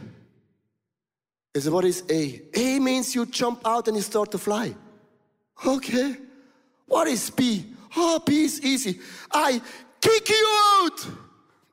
I 1.56 1.60
said, 1.60 1.74
What 1.74 1.86
is 1.86 2.04
A? 2.10 2.42
A 2.56 2.80
means 2.80 3.14
you 3.14 3.26
jump 3.26 3.62
out 3.66 3.88
and 3.88 3.98
you 3.98 4.04
start 4.04 4.32
to 4.32 4.38
fly. 4.38 4.74
Okay. 5.66 6.16
What 6.86 7.08
is 7.08 7.30
B? 7.30 7.66
Oh, 7.96 8.20
B 8.26 8.44
is 8.44 8.64
easy. 8.64 9.00
I 9.32 9.62
kick 10.02 10.30
you 10.30 10.48
out 10.82 11.08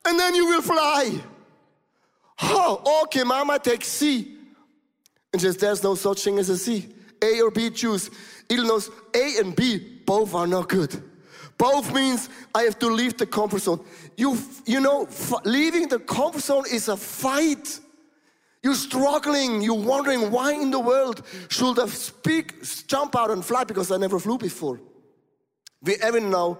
and 0.07 0.19
then 0.19 0.35
you 0.35 0.47
will 0.47 0.63
fly. 0.63 1.21
Oh, 2.43 3.03
okay, 3.05 3.23
mama, 3.23 3.59
take 3.59 3.85
C. 3.85 4.37
And 5.33 5.41
says, 5.41 5.57
there's 5.57 5.83
no 5.83 5.95
such 5.95 6.25
thing 6.25 6.39
as 6.39 6.49
a 6.49 6.59
C. 6.59 6.89
A 7.23 7.41
or 7.41 7.51
B, 7.51 7.71
choose. 7.71 8.11
Eagle 8.49 8.67
knows 8.67 8.91
A 9.15 9.39
and 9.39 9.55
B, 9.55 10.01
both 10.05 10.35
are 10.35 10.47
not 10.47 10.69
good. 10.69 11.03
Both 11.57 11.95
means 11.95 12.29
I 12.55 12.63
have 12.63 12.79
to 12.81 12.89
leave 12.89 13.17
the 13.17 13.27
comfort 13.27 13.61
zone. 13.61 13.85
You, 14.17 14.37
you 14.67 14.81
know, 14.81 15.09
leaving 15.45 15.89
the 15.89 16.01
comfort 16.01 16.43
zone 16.43 16.65
is 16.71 16.89
a 16.89 16.97
fight. 16.97 17.81
You're 18.63 18.75
struggling, 18.75 19.61
you're 19.61 19.75
wondering 19.75 20.31
why 20.31 20.53
in 20.53 20.71
the 20.71 20.81
world 20.81 21.23
should 21.49 21.79
I 21.79 21.87
speak, 21.87 22.65
jump 22.87 23.15
out 23.15 23.31
and 23.31 23.45
fly 23.45 23.65
because 23.65 23.91
I 23.93 23.99
never 23.99 24.19
flew 24.19 24.39
before. 24.39 24.81
We 25.83 25.97
every 25.97 26.23
now, 26.23 26.59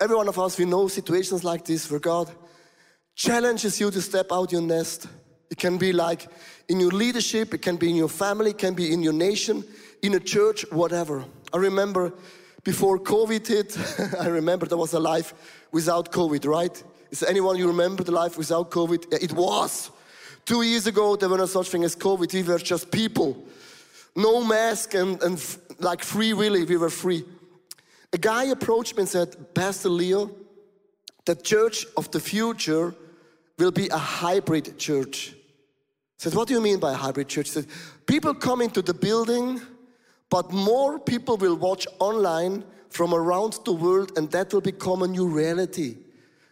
every 0.00 0.16
one 0.16 0.28
of 0.28 0.38
us, 0.38 0.58
we 0.58 0.64
know 0.64 0.88
situations 0.88 1.44
like 1.44 1.64
this 1.64 1.88
where 1.90 2.00
God 2.00 2.30
challenges 3.14 3.80
you 3.80 3.90
to 3.92 4.02
step 4.02 4.26
out 4.32 4.50
your 4.50 4.62
nest. 4.62 5.06
It 5.48 5.58
can 5.58 5.78
be 5.78 5.92
like 5.92 6.26
in 6.68 6.80
your 6.80 6.90
leadership, 6.90 7.54
it 7.54 7.62
can 7.62 7.76
be 7.76 7.88
in 7.88 7.96
your 7.96 8.08
family, 8.08 8.50
it 8.50 8.58
can 8.58 8.74
be 8.74 8.92
in 8.92 9.02
your 9.02 9.12
nation, 9.12 9.62
in 10.02 10.14
a 10.14 10.20
church, 10.20 10.64
whatever. 10.70 11.24
I 11.52 11.58
remember 11.58 12.12
before 12.62 12.98
COVID 12.98 13.46
hit, 13.46 13.78
I 14.20 14.28
remember 14.28 14.66
there 14.66 14.78
was 14.78 14.94
a 14.94 15.00
life 15.00 15.34
without 15.70 16.10
COVID, 16.10 16.46
right? 16.46 16.82
Is 17.10 17.22
anyone 17.22 17.56
you 17.56 17.68
remember 17.68 18.02
the 18.02 18.12
life 18.12 18.38
without 18.38 18.70
COVID? 18.70 19.06
Yeah, 19.12 19.18
it 19.20 19.32
was. 19.32 19.90
Two 20.44 20.62
years 20.62 20.86
ago, 20.86 21.16
there 21.16 21.28
were 21.28 21.38
no 21.38 21.46
such 21.46 21.68
thing 21.68 21.84
as 21.84 21.94
COVID. 21.96 22.32
We 22.32 22.42
were 22.42 22.58
just 22.58 22.90
people. 22.90 23.44
No 24.16 24.44
mask 24.44 24.94
and, 24.94 25.22
and 25.22 25.56
like 25.78 26.02
free 26.02 26.32
willy, 26.32 26.64
we 26.64 26.76
were 26.76 26.90
free. 26.90 27.24
A 28.12 28.18
guy 28.18 28.44
approached 28.44 28.96
me 28.96 29.02
and 29.02 29.08
said, 29.08 29.54
Pastor 29.54 29.88
Leo, 29.88 30.30
the 31.24 31.34
church 31.34 31.86
of 31.96 32.10
the 32.10 32.20
future 32.20 32.94
will 33.58 33.70
be 33.70 33.88
a 33.88 33.96
hybrid 33.96 34.78
church. 34.78 35.32
I 35.32 35.36
said, 36.18 36.34
What 36.34 36.48
do 36.48 36.54
you 36.54 36.60
mean 36.60 36.78
by 36.78 36.92
hybrid 36.92 37.28
church? 37.28 37.48
He 37.48 37.52
said, 37.54 37.66
People 38.06 38.34
come 38.34 38.60
into 38.60 38.82
the 38.82 38.94
building, 38.94 39.60
but 40.34 40.50
more 40.50 40.98
people 40.98 41.36
will 41.36 41.54
watch 41.54 41.86
online 42.00 42.64
from 42.88 43.14
around 43.14 43.52
the 43.64 43.72
world, 43.72 44.10
and 44.16 44.28
that 44.32 44.52
will 44.52 44.60
become 44.60 45.04
a 45.04 45.06
new 45.06 45.28
reality. 45.28 45.96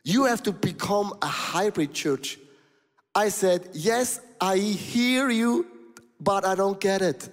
You 0.04 0.24
have 0.26 0.40
to 0.44 0.52
become 0.52 1.12
a 1.20 1.26
hybrid 1.26 1.92
church. 1.92 2.38
I 3.12 3.28
said, 3.28 3.70
Yes, 3.72 4.20
I 4.40 4.58
hear 4.58 5.30
you, 5.30 5.66
but 6.20 6.44
I 6.44 6.54
don't 6.54 6.78
get 6.80 7.02
it. 7.02 7.28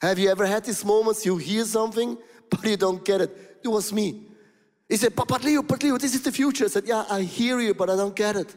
Have 0.00 0.18
you 0.18 0.30
ever 0.30 0.46
had 0.46 0.64
these 0.64 0.82
moments 0.82 1.26
you 1.26 1.36
hear 1.36 1.66
something, 1.66 2.16
but 2.50 2.64
you 2.64 2.78
don't 2.78 3.04
get 3.04 3.20
it? 3.20 3.58
It 3.62 3.68
was 3.68 3.92
me. 3.92 4.22
He 4.88 4.96
said, 4.96 5.14
But, 5.14 5.28
but 5.28 5.44
Leo, 5.44 5.62
but 5.62 5.82
Leo, 5.82 5.98
this 5.98 6.14
is 6.14 6.22
the 6.22 6.32
future. 6.32 6.64
I 6.64 6.68
said, 6.68 6.86
Yeah, 6.86 7.04
I 7.10 7.20
hear 7.20 7.60
you, 7.60 7.74
but 7.74 7.90
I 7.90 7.96
don't 7.96 8.16
get 8.16 8.34
it. 8.36 8.56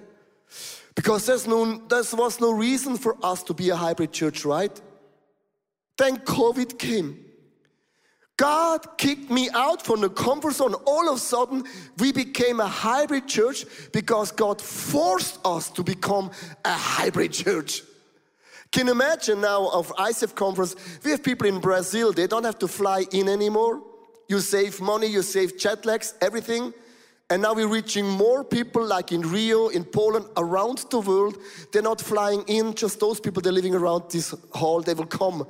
Because 0.95 1.25
there's 1.25 1.45
no, 1.45 1.79
there 1.89 2.03
was 2.13 2.39
no 2.39 2.53
reason 2.53 2.95
for 2.95 3.17
us 3.21 3.43
to 3.43 3.53
be 3.53 3.71
a 3.71 3.75
hybrid 3.75 4.13
church, 4.13 4.45
right? 4.45 4.81
Then 5.99 6.17
COVID 6.19 6.79
came. 6.79 7.25
God 8.37 8.97
kicked 8.97 9.29
me 9.29 9.49
out 9.53 9.85
from 9.85 9.99
the 9.99 10.09
comfort 10.09 10.53
zone. 10.53 10.73
All 10.85 11.09
of 11.09 11.17
a 11.17 11.19
sudden, 11.19 11.65
we 11.97 12.13
became 12.13 12.61
a 12.61 12.67
hybrid 12.67 13.27
church 13.27 13.65
because 13.91 14.31
God 14.31 14.61
forced 14.61 15.39
us 15.43 15.69
to 15.71 15.83
become 15.83 16.31
a 16.63 16.71
hybrid 16.71 17.33
church. 17.33 17.81
Can 18.71 18.85
you 18.85 18.93
imagine 18.93 19.41
now 19.41 19.67
of 19.67 19.93
ICF 19.97 20.35
conference? 20.35 20.77
We 21.03 21.11
have 21.11 21.21
people 21.21 21.47
in 21.47 21.59
Brazil, 21.59 22.13
they 22.13 22.27
don't 22.27 22.45
have 22.45 22.59
to 22.59 22.67
fly 22.69 23.05
in 23.11 23.27
anymore. 23.27 23.81
You 24.29 24.39
save 24.39 24.79
money, 24.79 25.07
you 25.07 25.21
save 25.21 25.57
jet 25.57 25.85
lags, 25.85 26.13
everything. 26.21 26.73
And 27.29 27.41
now 27.41 27.53
we're 27.53 27.67
reaching 27.67 28.07
more 28.07 28.45
people 28.45 28.85
like 28.85 29.11
in 29.11 29.21
Rio, 29.21 29.67
in 29.67 29.83
Poland, 29.83 30.27
around 30.37 30.85
the 30.91 31.01
world. 31.01 31.37
They're 31.73 31.81
not 31.81 31.99
flying 31.99 32.43
in, 32.47 32.73
just 32.73 33.01
those 33.01 33.19
people, 33.19 33.41
they're 33.41 33.51
living 33.51 33.75
around 33.75 34.03
this 34.09 34.33
hall, 34.53 34.81
they 34.81 34.93
will 34.93 35.05
come. 35.05 35.45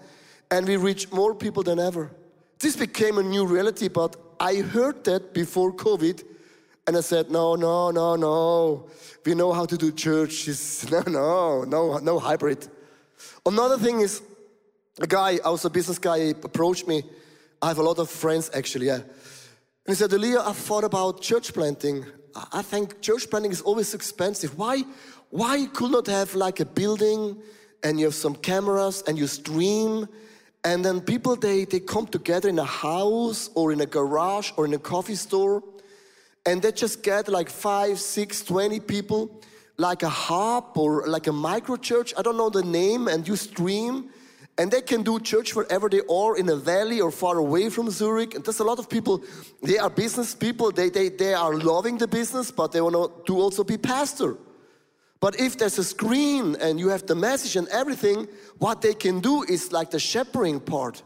And 0.51 0.67
we 0.67 0.77
reach 0.77 1.11
more 1.11 1.35
people 1.35 1.63
than 1.63 1.79
ever. 1.79 2.11
This 2.59 2.75
became 2.75 3.17
a 3.17 3.23
new 3.23 3.45
reality, 3.45 3.87
but 3.87 4.15
I 4.39 4.55
heard 4.55 5.03
that 5.05 5.33
before 5.33 5.71
COVID. 5.73 6.23
And 6.87 6.97
I 6.97 7.01
said, 7.01 7.29
no, 7.29 7.55
no, 7.55 7.91
no, 7.91 8.15
no. 8.15 8.89
We 9.25 9.35
know 9.35 9.53
how 9.53 9.65
to 9.65 9.77
do 9.77 9.91
church. 9.91 10.47
no, 10.91 11.01
no, 11.01 11.63
no, 11.63 11.97
no 11.99 12.19
hybrid. 12.19 12.67
Another 13.45 13.77
thing 13.77 14.01
is, 14.01 14.21
a 14.99 15.07
guy, 15.07 15.39
I 15.45 15.49
was 15.49 15.63
a 15.65 15.69
business 15.69 15.99
guy, 15.99 16.17
approached 16.43 16.87
me. 16.87 17.03
I 17.61 17.67
have 17.67 17.77
a 17.77 17.83
lot 17.83 17.99
of 17.99 18.09
friends 18.09 18.49
actually, 18.53 18.87
yeah. 18.87 18.95
And 18.95 19.05
he 19.87 19.95
said, 19.95 20.11
Elia, 20.13 20.41
I 20.41 20.53
thought 20.53 20.83
about 20.83 21.21
church 21.21 21.53
planting. 21.53 22.05
I 22.53 22.61
think 22.61 23.01
church 23.01 23.29
planting 23.29 23.51
is 23.51 23.61
always 23.61 23.93
expensive. 23.93 24.57
Why, 24.57 24.83
why 25.29 25.55
you 25.57 25.67
could 25.67 25.91
not 25.91 26.07
have 26.07 26.35
like 26.35 26.59
a 26.59 26.65
building 26.65 27.41
and 27.83 27.99
you 27.99 28.05
have 28.05 28.15
some 28.15 28.35
cameras 28.35 29.03
and 29.07 29.17
you 29.17 29.27
stream 29.27 30.07
and 30.63 30.83
then 30.83 30.99
people, 30.99 31.35
they, 31.35 31.65
they 31.65 31.79
come 31.79 32.05
together 32.05 32.49
in 32.49 32.59
a 32.59 32.65
house 32.65 33.49
or 33.55 33.71
in 33.71 33.79
a 33.81 33.85
garage 33.85 34.51
or 34.57 34.65
in 34.65 34.73
a 34.73 34.79
coffee 34.79 35.15
store 35.15 35.63
and 36.45 36.61
they 36.61 36.71
just 36.71 37.03
get 37.03 37.27
like 37.27 37.49
five, 37.49 37.99
six, 37.99 38.41
twenty 38.41 38.79
people, 38.79 39.41
like 39.77 40.03
a 40.03 40.09
hub 40.09 40.77
or 40.77 41.07
like 41.07 41.27
a 41.27 41.31
micro 41.31 41.77
church. 41.77 42.13
I 42.17 42.21
don't 42.21 42.37
know 42.37 42.49
the 42.49 42.63
name 42.63 43.07
and 43.07 43.27
you 43.27 43.35
stream 43.35 44.09
and 44.57 44.69
they 44.69 44.81
can 44.81 45.03
do 45.03 45.21
church 45.21 45.55
wherever 45.55 45.87
they 45.87 46.01
are 46.09 46.37
in 46.37 46.49
a 46.49 46.55
valley 46.55 46.99
or 46.99 47.11
far 47.11 47.37
away 47.37 47.69
from 47.69 47.89
Zurich. 47.89 48.35
And 48.35 48.43
there's 48.43 48.59
a 48.59 48.65
lot 48.65 48.79
of 48.79 48.89
people, 48.89 49.23
they 49.63 49.77
are 49.77 49.89
business 49.89 50.35
people, 50.35 50.71
they, 50.71 50.89
they, 50.89 51.07
they 51.07 51.33
are 51.33 51.55
loving 51.55 51.97
the 51.97 52.07
business, 52.07 52.51
but 52.51 52.73
they 52.73 52.81
want 52.81 53.25
to 53.25 53.39
also 53.39 53.63
be 53.63 53.77
pastor. 53.77 54.35
But 55.21 55.39
if 55.39 55.57
there's 55.57 55.77
a 55.77 55.83
screen 55.83 56.55
and 56.61 56.79
you 56.79 56.89
have 56.89 57.05
the 57.05 57.15
message 57.15 57.55
and 57.55 57.67
everything, 57.69 58.27
what 58.57 58.81
they 58.81 58.93
can 58.93 59.19
do 59.19 59.43
is 59.43 59.71
like 59.71 59.91
the 59.91 59.99
shepherding 59.99 60.59
part. 60.61 61.03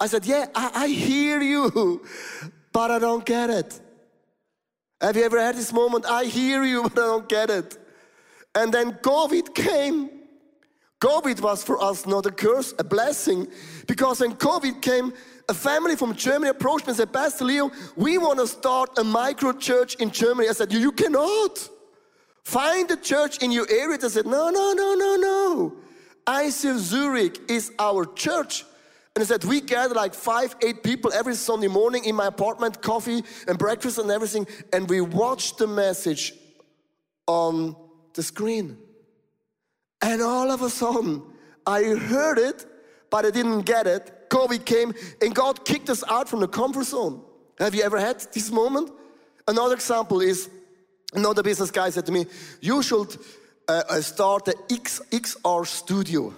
I 0.00 0.06
said, 0.06 0.24
Yeah, 0.24 0.46
I, 0.54 0.70
I 0.74 0.88
hear 0.88 1.40
you, 1.40 2.02
but 2.72 2.90
I 2.90 2.98
don't 2.98 3.24
get 3.24 3.50
it. 3.50 3.80
Have 5.00 5.16
you 5.16 5.24
ever 5.24 5.40
had 5.40 5.56
this 5.56 5.72
moment? 5.72 6.06
I 6.06 6.24
hear 6.24 6.64
you, 6.64 6.82
but 6.88 6.92
I 6.92 7.06
don't 7.06 7.28
get 7.28 7.50
it. 7.50 7.78
And 8.54 8.72
then 8.72 8.92
COVID 8.92 9.54
came 9.54 10.10
COVID 11.04 11.42
was 11.42 11.62
for 11.62 11.82
us 11.82 12.06
not 12.06 12.24
a 12.24 12.30
curse, 12.30 12.72
a 12.78 12.84
blessing, 12.84 13.46
because 13.86 14.20
when 14.20 14.32
COVID 14.36 14.80
came, 14.80 15.12
a 15.50 15.52
family 15.52 15.96
from 15.96 16.14
Germany 16.14 16.48
approached 16.48 16.86
me 16.86 16.92
and 16.92 16.96
said, 16.96 17.12
Pastor 17.12 17.44
Leo, 17.44 17.70
we 17.94 18.16
want 18.16 18.38
to 18.38 18.46
start 18.46 18.98
a 18.98 19.04
micro 19.04 19.52
church 19.52 19.96
in 19.96 20.10
Germany. 20.10 20.48
I 20.48 20.52
said, 20.52 20.72
You 20.72 20.92
cannot. 20.92 21.68
Find 22.44 22.90
a 22.90 22.96
church 22.96 23.42
in 23.42 23.50
your 23.50 23.66
area. 23.70 23.98
They 23.98 24.08
said, 24.08 24.26
No, 24.26 24.50
no, 24.50 24.72
no, 24.72 24.94
no, 24.94 25.16
no. 25.16 25.76
ICF 26.26 26.78
Zurich 26.78 27.50
is 27.50 27.72
our 27.78 28.04
church. 28.04 28.64
And 29.14 29.22
I 29.22 29.26
said, 29.26 29.44
We 29.44 29.60
gather 29.60 29.94
like 29.94 30.14
five, 30.14 30.54
eight 30.62 30.82
people 30.82 31.12
every 31.12 31.34
Sunday 31.34 31.68
morning 31.68 32.04
in 32.04 32.14
my 32.14 32.26
apartment, 32.26 32.82
coffee 32.82 33.22
and 33.48 33.58
breakfast 33.58 33.98
and 33.98 34.10
everything. 34.10 34.46
And 34.72 34.88
we 34.88 35.00
watch 35.00 35.56
the 35.56 35.66
message 35.66 36.34
on 37.26 37.76
the 38.14 38.22
screen. 38.22 38.76
And 40.02 40.20
all 40.20 40.50
of 40.50 40.60
a 40.62 40.68
sudden, 40.68 41.22
I 41.66 41.82
heard 41.82 42.38
it, 42.38 42.66
but 43.08 43.24
I 43.24 43.30
didn't 43.30 43.62
get 43.62 43.86
it. 43.86 44.28
COVID 44.28 44.64
came 44.64 44.92
and 45.22 45.34
God 45.34 45.64
kicked 45.64 45.88
us 45.88 46.04
out 46.08 46.28
from 46.28 46.40
the 46.40 46.48
comfort 46.48 46.84
zone. 46.84 47.22
Have 47.58 47.74
you 47.74 47.82
ever 47.82 47.98
had 47.98 48.20
this 48.32 48.50
moment? 48.50 48.90
Another 49.46 49.74
example 49.74 50.20
is 50.20 50.50
another 51.14 51.42
business 51.42 51.70
guy 51.70 51.90
said 51.90 52.06
to 52.06 52.12
me, 52.12 52.26
You 52.60 52.82
should 52.82 53.16
uh, 53.68 53.82
uh 53.88 54.00
start 54.00 54.44
the 54.46 54.54
XR 54.68 55.66
studio. 55.66 56.34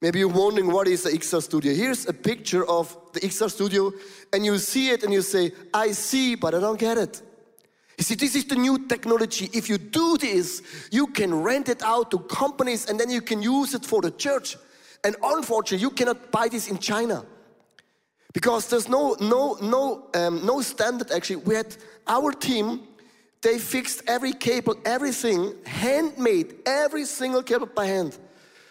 Maybe 0.00 0.18
you're 0.18 0.28
wondering 0.28 0.70
what 0.70 0.86
is 0.86 1.04
the 1.04 1.10
XR 1.10 1.42
studio. 1.42 1.72
Here's 1.72 2.06
a 2.06 2.12
picture 2.12 2.68
of 2.68 2.94
the 3.14 3.20
XR 3.20 3.50
studio, 3.50 3.92
and 4.32 4.44
you 4.44 4.58
see 4.58 4.90
it 4.90 5.02
and 5.02 5.12
you 5.12 5.22
say, 5.22 5.52
I 5.72 5.92
see, 5.92 6.34
but 6.34 6.54
I 6.54 6.60
don't 6.60 6.78
get 6.78 6.98
it. 6.98 7.22
You 7.96 8.04
see, 8.04 8.14
this 8.14 8.34
is 8.34 8.44
the 8.44 8.56
new 8.56 8.86
technology. 8.86 9.48
If 9.52 9.68
you 9.68 9.78
do 9.78 10.18
this, 10.18 10.62
you 10.90 11.06
can 11.06 11.34
rent 11.42 11.68
it 11.68 11.82
out 11.82 12.10
to 12.10 12.18
companies 12.18 12.86
and 12.86 12.98
then 12.98 13.08
you 13.08 13.22
can 13.22 13.40
use 13.40 13.72
it 13.72 13.84
for 13.84 14.02
the 14.02 14.10
church. 14.10 14.56
And 15.04 15.16
unfortunately, 15.22 15.82
you 15.82 15.90
cannot 15.90 16.30
buy 16.30 16.48
this 16.48 16.68
in 16.68 16.78
China 16.78 17.24
because 18.32 18.68
there's 18.68 18.88
no 18.88 19.16
no 19.20 19.56
no 19.62 20.08
um, 20.14 20.44
no 20.44 20.60
standard. 20.60 21.12
Actually, 21.12 21.36
we 21.36 21.54
had 21.54 21.76
our 22.06 22.32
team. 22.32 22.80
They 23.44 23.58
fixed 23.58 24.04
every 24.06 24.32
cable, 24.32 24.74
everything 24.86 25.54
handmade, 25.66 26.54
every 26.64 27.04
single 27.04 27.42
cable 27.42 27.66
by 27.66 27.84
hand. 27.84 28.16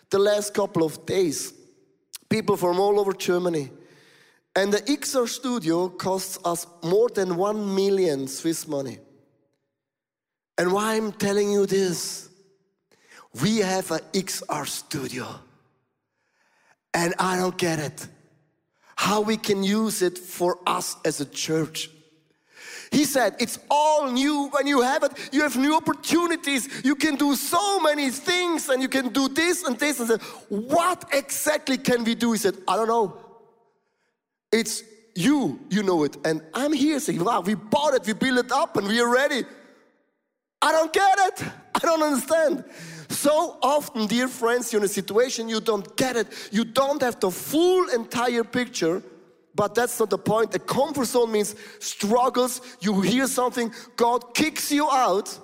The 0.10 0.18
last 0.18 0.56
couple 0.56 0.84
of 0.84 1.06
days, 1.06 1.53
people 2.27 2.58
from 2.58 2.80
all 2.80 3.00
over 3.00 3.13
Germany. 3.13 3.70
And 4.56 4.74
the 4.74 4.80
XR 4.80 5.27
studio 5.27 5.89
costs 5.89 6.39
us 6.44 6.65
more 6.82 7.10
than 7.10 7.36
one 7.36 7.75
million 7.75 8.27
Swiss 8.27 8.68
money. 8.68 8.98
And 10.58 10.74
why 10.74 10.96
I'm 10.96 11.12
telling 11.12 11.51
you 11.51 11.68
this, 11.68 12.30
we 13.42 13.60
have 13.60 13.92
an 13.92 14.01
XR 14.13 14.68
studio. 14.68 15.27
And 16.96 17.13
I 17.20 17.38
don't 17.38 17.58
get 17.60 17.77
it. 17.77 18.08
How 18.96 19.22
we 19.22 19.38
can 19.38 19.63
use 19.63 20.01
it 20.01 20.18
for 20.18 20.58
us 20.65 20.96
as 21.06 21.22
a 21.22 21.25
church. 21.25 21.92
He 22.93 23.05
said, 23.05 23.35
It's 23.39 23.57
all 23.71 24.12
new 24.12 24.50
when 24.50 24.67
you 24.67 24.81
have 24.81 25.03
it. 25.03 25.12
You 25.31 25.41
have 25.41 25.57
new 25.57 25.75
opportunities. 25.75 26.69
You 26.85 26.95
can 26.95 27.15
do 27.15 27.35
so 27.35 27.79
many 27.79 28.12
things 28.12 28.69
and 28.69 28.83
you 28.83 28.88
can 28.88 29.09
do 29.09 29.27
this 29.27 29.63
and 29.63 29.77
this. 29.79 30.00
And 30.00 30.07
said, 30.07 30.21
What 30.50 31.03
exactly 31.12 31.79
can 31.79 32.03
we 32.03 32.13
do? 32.13 32.33
He 32.33 32.38
said, 32.38 32.55
I 32.67 32.75
don't 32.75 32.88
know. 32.88 33.17
It's 34.51 34.83
you, 35.15 35.59
you 35.71 35.81
know 35.81 36.03
it. 36.03 36.17
And 36.23 36.43
I'm 36.53 36.71
here 36.71 37.00
saying, 37.00 37.23
Wow, 37.23 37.41
we 37.41 37.55
bought 37.55 37.95
it, 37.95 38.05
we 38.05 38.13
built 38.13 38.45
it 38.45 38.51
up, 38.51 38.77
and 38.77 38.88
we 38.88 39.01
are 39.01 39.12
ready. 39.12 39.43
I 40.62 40.71
don't 40.71 40.93
get 40.93 41.17
it. 41.19 41.43
I 41.73 41.79
don't 41.79 42.03
understand. 42.03 42.63
So 43.09 43.57
often, 43.63 44.05
dear 44.05 44.27
friends, 44.27 44.71
you're 44.71 44.81
in 44.81 44.85
a 44.85 44.88
situation 45.01 45.50
you 45.50 45.62
don't 45.62 45.97
get 45.97 46.15
it. 46.15 46.27
You 46.51 46.63
don't 46.63 47.01
have 47.01 47.19
the 47.19 47.31
full 47.31 47.89
entire 47.89 48.43
picture, 48.43 49.01
but 49.55 49.75
that's 49.75 50.00
not 50.00 50.10
the 50.10 50.17
point. 50.17 50.55
A 50.55 50.60
comfort 50.60 51.05
zone 51.05 51.31
means 51.31 51.55
struggles. 51.79 52.62
You 52.79 53.01
hear 53.01 53.27
something, 53.27 53.72
God 53.95 54.33
kicks 54.33 54.72
you 54.72 54.89
out, 54.89 55.38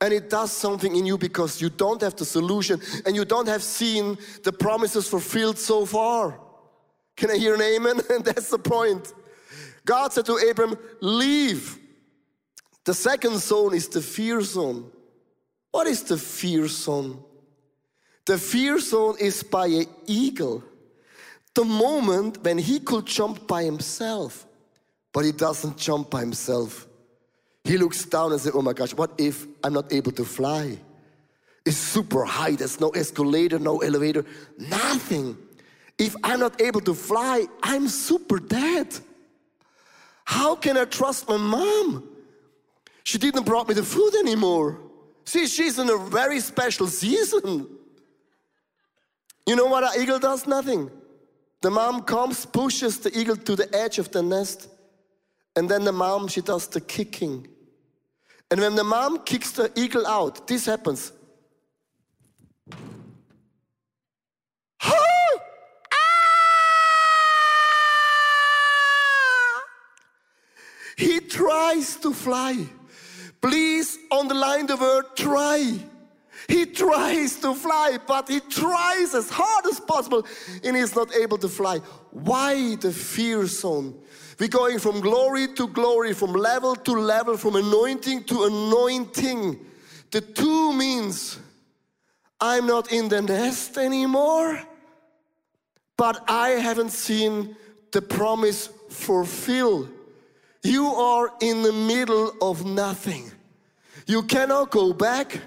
and 0.00 0.12
it 0.12 0.30
does 0.30 0.52
something 0.52 0.94
in 0.94 1.06
you 1.06 1.18
because 1.18 1.60
you 1.60 1.70
don't 1.70 2.00
have 2.02 2.14
the 2.16 2.24
solution 2.24 2.80
and 3.04 3.16
you 3.16 3.24
don't 3.24 3.48
have 3.48 3.62
seen 3.62 4.16
the 4.44 4.52
promises 4.52 5.08
fulfilled 5.08 5.58
so 5.58 5.84
far. 5.84 6.38
Can 7.16 7.30
I 7.30 7.36
hear 7.36 7.54
an 7.54 7.62
amen? 7.62 8.00
And 8.10 8.24
that's 8.24 8.50
the 8.50 8.58
point. 8.58 9.12
God 9.84 10.12
said 10.12 10.26
to 10.26 10.36
Abram, 10.36 10.76
Leave 11.00 11.78
the 12.88 12.94
second 12.94 13.36
zone 13.36 13.74
is 13.74 13.86
the 13.88 14.00
fear 14.00 14.40
zone. 14.40 14.90
What 15.72 15.86
is 15.86 16.04
the 16.04 16.16
fear 16.16 16.66
zone? 16.68 17.22
The 18.24 18.38
fear 18.38 18.78
zone 18.78 19.16
is 19.20 19.42
by 19.42 19.66
an 19.66 19.84
eagle. 20.06 20.64
The 21.58 21.64
moment 21.64 22.44
when 22.44 22.56
he 22.56 22.78
could 22.78 23.04
jump 23.04 23.48
by 23.48 23.64
himself, 23.64 24.46
but 25.12 25.24
he 25.24 25.32
doesn't 25.32 25.76
jump 25.76 26.08
by 26.08 26.20
himself. 26.20 26.86
He 27.64 27.76
looks 27.76 28.04
down 28.04 28.30
and 28.30 28.40
says, 28.40 28.52
Oh 28.54 28.62
my 28.62 28.72
gosh, 28.72 28.94
what 28.94 29.10
if 29.18 29.44
I'm 29.64 29.72
not 29.72 29.92
able 29.92 30.12
to 30.12 30.24
fly? 30.24 30.78
It's 31.66 31.76
super 31.76 32.24
high, 32.24 32.52
there's 32.52 32.78
no 32.78 32.90
escalator, 32.90 33.58
no 33.58 33.78
elevator, 33.78 34.24
nothing. 34.56 35.36
If 35.98 36.14
I'm 36.22 36.38
not 36.38 36.62
able 36.62 36.80
to 36.82 36.94
fly, 36.94 37.46
I'm 37.60 37.88
super 37.88 38.38
dead. 38.38 38.96
How 40.26 40.54
can 40.54 40.76
I 40.76 40.84
trust 40.84 41.28
my 41.28 41.38
mom? 41.38 42.08
She 43.02 43.18
didn't 43.18 43.42
brought 43.42 43.66
me 43.66 43.74
the 43.74 43.82
food 43.82 44.14
anymore. 44.14 44.78
See, 45.24 45.48
she's 45.48 45.80
in 45.80 45.90
a 45.90 45.98
very 45.98 46.38
special 46.38 46.86
season. 46.86 47.66
You 49.44 49.56
know 49.56 49.66
what 49.66 49.82
an 49.82 50.00
eagle 50.00 50.20
does? 50.20 50.46
Nothing. 50.46 50.88
The 51.60 51.70
mom 51.70 52.02
comes, 52.02 52.46
pushes 52.46 52.98
the 53.00 53.16
eagle 53.18 53.36
to 53.36 53.56
the 53.56 53.74
edge 53.74 53.98
of 53.98 54.10
the 54.10 54.22
nest, 54.22 54.68
and 55.56 55.68
then 55.68 55.84
the 55.84 55.92
mom, 55.92 56.28
she 56.28 56.40
does 56.40 56.68
the 56.68 56.80
kicking. 56.80 57.48
And 58.50 58.60
when 58.60 58.76
the 58.76 58.84
mom 58.84 59.24
kicks 59.24 59.50
the 59.52 59.72
eagle 59.74 60.06
out, 60.06 60.46
this 60.46 60.66
happens. 60.66 61.12
He 70.98 71.20
tries 71.20 71.94
to 71.96 72.12
fly. 72.12 72.66
Please 73.40 73.98
underline 74.10 74.66
the 74.66 74.76
word 74.76 75.04
try. 75.14 75.78
Tries 76.78 77.34
to 77.40 77.54
fly, 77.54 77.98
but 78.06 78.28
he 78.28 78.38
tries 78.38 79.12
as 79.12 79.28
hard 79.28 79.66
as 79.66 79.80
possible 79.80 80.24
and 80.62 80.76
he's 80.76 80.94
not 80.94 81.12
able 81.12 81.36
to 81.38 81.48
fly. 81.48 81.78
Why 82.12 82.76
the 82.76 82.92
fear 82.92 83.46
zone? 83.46 83.98
We're 84.38 84.48
going 84.48 84.78
from 84.78 85.00
glory 85.00 85.48
to 85.54 85.66
glory, 85.66 86.14
from 86.14 86.32
level 86.32 86.76
to 86.76 86.92
level, 86.92 87.36
from 87.36 87.56
anointing 87.56 88.24
to 88.24 88.44
anointing. 88.44 89.58
The 90.12 90.20
two 90.20 90.72
means 90.72 91.40
I'm 92.40 92.68
not 92.68 92.92
in 92.92 93.08
the 93.08 93.22
nest 93.22 93.76
anymore, 93.76 94.62
but 95.96 96.22
I 96.28 96.50
haven't 96.50 96.90
seen 96.90 97.56
the 97.90 98.02
promise 98.02 98.68
fulfilled. 98.88 99.88
You 100.62 100.86
are 100.86 101.32
in 101.40 101.62
the 101.64 101.72
middle 101.72 102.34
of 102.40 102.64
nothing. 102.64 103.32
You 104.06 104.22
cannot 104.22 104.70
go 104.70 104.92
back, 104.92 105.40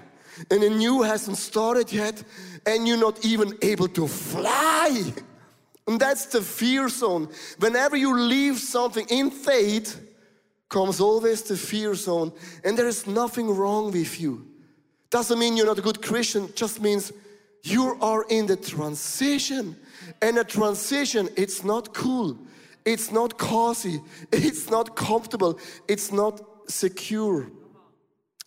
and 0.50 0.62
the 0.62 0.70
new 0.70 1.02
hasn't 1.02 1.36
started 1.36 1.92
yet, 1.92 2.22
and 2.66 2.86
you're 2.86 2.96
not 2.96 3.24
even 3.24 3.56
able 3.62 3.88
to 3.88 4.06
fly. 4.08 5.12
And 5.86 6.00
that's 6.00 6.26
the 6.26 6.40
fear 6.40 6.88
zone. 6.88 7.28
Whenever 7.58 7.96
you 7.96 8.16
leave 8.16 8.58
something 8.58 9.06
in 9.08 9.30
faith, 9.30 10.00
comes 10.68 11.00
always 11.00 11.42
the 11.42 11.56
fear 11.56 11.94
zone, 11.94 12.32
and 12.64 12.78
there 12.78 12.88
is 12.88 13.06
nothing 13.06 13.50
wrong 13.50 13.92
with 13.92 14.20
you. 14.20 14.46
Doesn't 15.10 15.38
mean 15.38 15.56
you're 15.56 15.66
not 15.66 15.78
a 15.78 15.82
good 15.82 16.00
Christian, 16.00 16.48
just 16.54 16.80
means 16.80 17.12
you 17.62 17.98
are 18.00 18.24
in 18.30 18.46
the 18.46 18.56
transition. 18.56 19.76
And 20.20 20.38
a 20.38 20.44
transition, 20.44 21.28
it's 21.36 21.62
not 21.62 21.92
cool. 21.92 22.38
It's 22.84 23.12
not 23.12 23.38
cozy. 23.38 24.00
It's 24.32 24.70
not 24.70 24.96
comfortable. 24.96 25.58
It's 25.86 26.10
not 26.10 26.40
secure. 26.68 27.50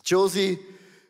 Josie 0.04 0.60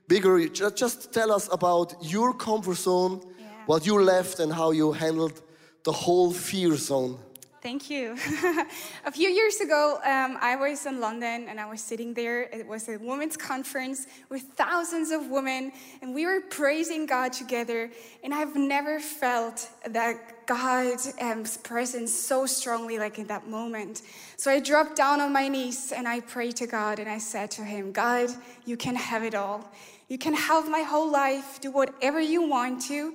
Bigger, 0.08 0.48
just 0.48 1.12
tell 1.12 1.32
us 1.32 1.50
about 1.52 1.96
your 2.02 2.34
comfort 2.34 2.78
zone, 2.78 3.22
yeah. 3.40 3.46
what 3.66 3.86
you 3.86 4.00
left, 4.00 4.40
and 4.40 4.54
how 4.54 4.72
you 4.72 4.92
handled 4.92 5.42
the 5.84 5.92
whole 5.92 6.32
fear 6.32 6.76
zone. 6.76 7.18
Thank 7.66 7.90
you. 7.90 8.16
a 9.06 9.12
few 9.12 9.28
years 9.28 9.60
ago, 9.60 9.98
um, 10.06 10.38
I 10.40 10.56
was 10.56 10.86
in 10.86 11.00
London 11.00 11.48
and 11.50 11.60
I 11.60 11.66
was 11.66 11.82
sitting 11.82 12.14
there. 12.14 12.44
It 12.44 12.68
was 12.68 12.88
a 12.88 13.00
women's 13.00 13.36
conference 13.36 14.06
with 14.30 14.44
thousands 14.54 15.10
of 15.10 15.32
women, 15.32 15.72
and 16.04 16.14
we 16.14 16.28
were 16.28 16.42
praising 16.42 17.08
God 17.08 17.34
together. 17.34 17.90
And 18.24 18.36
I've 18.36 18.56
never 18.56 19.00
felt 19.00 19.68
that 19.90 20.46
God's 20.46 21.12
um, 21.20 21.44
presence 21.64 22.14
so 22.14 22.46
strongly 22.46 23.00
like 23.00 23.18
in 23.18 23.26
that 23.28 23.48
moment. 23.50 24.04
So 24.38 24.52
I 24.52 24.60
dropped 24.60 24.96
down 24.96 25.20
on 25.20 25.34
my 25.34 25.48
knees 25.48 25.92
and 25.92 26.08
I 26.08 26.20
prayed 26.20 26.58
to 26.58 26.68
God 26.68 27.00
and 27.00 27.10
I 27.10 27.18
said 27.18 27.50
to 27.52 27.64
Him, 27.64 27.92
God, 27.92 28.30
you 28.66 28.78
can 28.78 28.94
have 28.94 29.24
it 29.24 29.34
all. 29.34 29.72
You 30.08 30.18
can 30.18 30.34
have 30.34 30.70
my 30.70 30.82
whole 30.82 31.10
life, 31.12 31.60
do 31.62 31.72
whatever 31.72 32.20
you 32.20 32.48
want 32.48 32.82
to. 32.84 33.14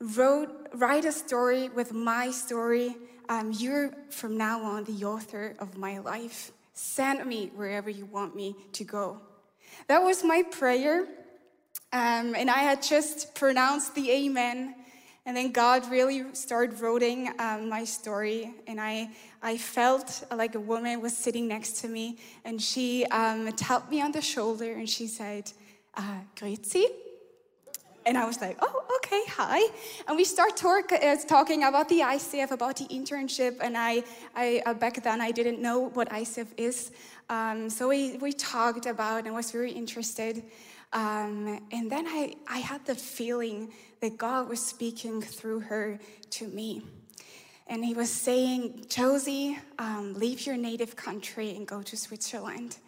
Wrote, 0.00 0.68
write 0.74 1.04
a 1.04 1.12
story 1.12 1.68
with 1.68 1.92
my 1.92 2.30
story 2.30 2.96
um, 3.30 3.52
you're 3.56 3.92
from 4.10 4.36
now 4.36 4.60
on 4.64 4.82
the 4.82 5.04
author 5.04 5.54
of 5.60 5.78
my 5.78 5.98
life. 5.98 6.50
Send 6.72 7.24
me 7.24 7.52
wherever 7.54 7.88
you 7.88 8.04
want 8.04 8.34
me 8.34 8.56
to 8.72 8.82
go. 8.82 9.20
That 9.86 10.02
was 10.02 10.24
my 10.24 10.42
prayer. 10.50 11.06
Um, 11.92 12.34
and 12.34 12.50
I 12.50 12.58
had 12.58 12.82
just 12.82 13.36
pronounced 13.36 13.94
the 13.94 14.10
amen. 14.10 14.74
And 15.26 15.36
then 15.36 15.52
God 15.52 15.88
really 15.92 16.24
started 16.34 16.80
writing 16.80 17.32
um, 17.38 17.68
my 17.68 17.84
story. 17.84 18.52
And 18.66 18.80
I, 18.80 19.10
I 19.44 19.58
felt 19.58 20.24
like 20.34 20.56
a 20.56 20.60
woman 20.60 21.00
was 21.00 21.16
sitting 21.16 21.46
next 21.46 21.82
to 21.82 21.88
me. 21.88 22.18
And 22.44 22.60
she 22.60 23.04
um, 23.12 23.52
tapped 23.52 23.92
me 23.92 24.02
on 24.02 24.10
the 24.10 24.22
shoulder 24.22 24.72
and 24.72 24.90
she 24.90 25.06
said, 25.06 25.52
uh. 25.96 26.20
And 28.06 28.16
I 28.16 28.24
was 28.24 28.40
like, 28.40 28.56
oh, 28.62 28.84
okay, 28.96 29.22
hi. 29.28 29.60
And 30.08 30.16
we 30.16 30.24
start 30.24 30.56
talk, 30.56 30.90
uh, 30.90 31.16
talking 31.28 31.64
about 31.64 31.88
the 31.88 32.00
ICF, 32.00 32.50
about 32.50 32.76
the 32.76 32.86
internship. 32.86 33.58
And 33.60 33.76
I, 33.76 34.02
I 34.34 34.62
uh, 34.64 34.74
back 34.74 35.02
then, 35.02 35.20
I 35.20 35.30
didn't 35.30 35.60
know 35.60 35.90
what 35.90 36.08
ICF 36.08 36.48
is. 36.56 36.92
Um, 37.28 37.68
so 37.68 37.88
we, 37.88 38.16
we 38.16 38.32
talked 38.32 38.86
about 38.86 39.26
and 39.26 39.34
was 39.34 39.50
very 39.50 39.72
interested. 39.72 40.42
Um, 40.92 41.60
and 41.70 41.90
then 41.90 42.06
I, 42.06 42.34
I 42.48 42.58
had 42.58 42.84
the 42.86 42.94
feeling 42.94 43.70
that 44.00 44.16
God 44.16 44.48
was 44.48 44.64
speaking 44.64 45.20
through 45.20 45.60
her 45.60 46.00
to 46.30 46.48
me. 46.48 46.82
And 47.66 47.84
he 47.84 47.94
was 47.94 48.10
saying, 48.10 48.86
Josie, 48.88 49.58
um, 49.78 50.14
leave 50.14 50.46
your 50.46 50.56
native 50.56 50.96
country 50.96 51.54
and 51.54 51.68
go 51.68 51.82
to 51.82 51.96
Switzerland. 51.96 52.78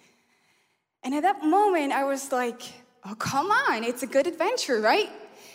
And 1.04 1.14
at 1.14 1.22
that 1.22 1.44
moment, 1.44 1.92
I 1.92 2.04
was 2.04 2.32
like, 2.32 2.62
oh, 3.04 3.14
come 3.14 3.50
on, 3.50 3.84
it's 3.84 4.02
a 4.02 4.06
good 4.06 4.26
adventure, 4.26 4.80
right? 4.80 5.10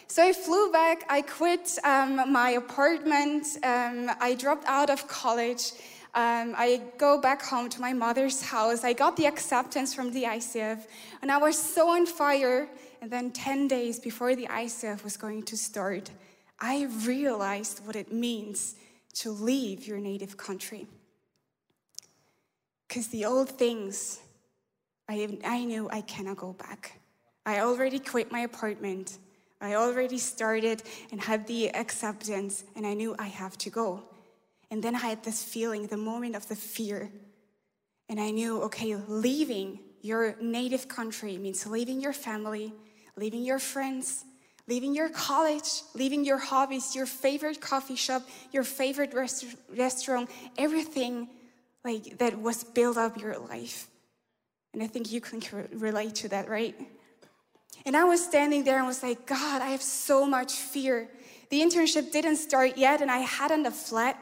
So 0.08 0.24
I 0.24 0.32
flew 0.32 0.72
back, 0.72 1.06
I 1.10 1.22
quit 1.22 1.78
um, 1.84 2.32
my 2.32 2.52
apartment, 2.52 3.46
um, 3.64 4.10
I 4.20 4.36
dropped 4.40 4.66
out 4.68 4.90
of 4.90 5.08
college. 5.08 5.74
Um, 6.16 6.56
I 6.58 6.82
go 6.98 7.22
back 7.22 7.44
home 7.44 7.70
to 7.70 7.82
my 7.82 7.94
mother's 7.94 8.42
house. 8.42 8.84
I 8.84 8.94
got 8.94 9.18
the 9.18 9.28
acceptance 9.28 9.94
from 9.94 10.12
the 10.12 10.24
ICF, 10.24 10.88
and 11.22 11.32
I 11.32 11.38
was 11.38 11.60
so 11.60 11.90
on 11.90 12.08
fire. 12.08 12.70
And 13.02 13.12
then 13.12 13.30
10 13.32 13.68
days 13.68 14.00
before 14.00 14.36
the 14.36 14.48
ICF 14.48 15.04
was 15.04 15.16
going 15.16 15.44
to 15.44 15.56
start, 15.56 16.10
I 16.60 16.88
realized 17.06 17.86
what 17.86 17.96
it 17.96 18.12
means 18.12 18.76
to 19.16 19.30
leave 19.30 19.86
your 19.86 20.00
native 20.00 20.38
country. 20.38 20.88
Because 22.88 23.10
the 23.10 23.26
old 23.26 23.50
things, 23.50 24.20
I, 25.08 25.38
I 25.44 25.66
knew 25.66 25.88
I 25.92 26.02
cannot 26.02 26.38
go 26.38 26.54
back. 26.54 27.00
I 27.48 27.62
already 27.62 27.98
quit 27.98 28.30
my 28.30 28.42
apartment. 28.42 29.20
I 29.62 29.76
already 29.76 30.18
started 30.18 30.84
and 31.14 31.22
had 31.22 31.48
the 31.48 31.74
acceptance, 31.74 32.66
and 32.76 32.86
I 32.86 32.94
knew 32.94 33.16
I 33.18 33.28
have 33.28 33.58
to 33.60 33.70
go. 33.70 34.04
And 34.70 34.84
then 34.84 34.96
I 34.96 35.00
had 35.00 35.24
this 35.24 35.46
feeling, 35.46 35.88
the 35.88 35.96
moment 35.96 36.36
of 36.36 36.46
the 36.50 36.58
fear. 36.58 37.10
And 38.10 38.20
I 38.20 38.32
knew, 38.32 38.62
okay, 38.64 38.96
leaving 39.08 39.80
your 40.02 40.36
native 40.42 40.90
country 40.90 41.38
means 41.38 41.66
leaving 41.66 42.02
your 42.02 42.12
family, 42.12 42.74
leaving 43.16 43.44
your 43.44 43.60
friends, 43.60 44.26
leaving 44.68 44.94
your 44.94 45.08
college, 45.08 45.84
leaving 45.96 46.26
your 46.26 46.38
hobbies, 46.38 46.98
your 46.98 47.06
favorite 47.06 47.62
coffee 47.62 47.96
shop, 47.96 48.24
your 48.52 48.66
favorite 48.66 49.14
rest- 49.14 49.56
restaurant, 49.74 50.30
everything 50.58 51.30
like 51.86 52.18
that 52.18 52.42
was 52.42 52.66
built 52.66 52.98
up 52.98 53.22
your 53.22 53.38
life. 53.40 53.88
And 54.74 54.84
I 54.84 54.88
think 54.88 55.14
you 55.14 55.22
can 55.22 55.42
relate 55.72 56.16
to 56.16 56.28
that, 56.28 56.50
right? 56.50 56.76
And 57.86 57.96
I 57.96 58.04
was 58.04 58.24
standing 58.24 58.64
there 58.64 58.78
and 58.78 58.88
was 58.88 59.04
like, 59.04 59.26
God, 59.26 59.62
I 59.62 59.70
have 59.70 59.82
so 59.82 60.26
much 60.26 60.54
fear. 60.54 61.08
The 61.50 61.62
internship 61.62 62.12
didn't 62.12 62.38
start 62.38 62.78
yet, 62.78 63.02
and 63.02 63.10
I 63.10 63.20
hadn't 63.20 63.66
a 63.66 63.72
flat 63.72 64.20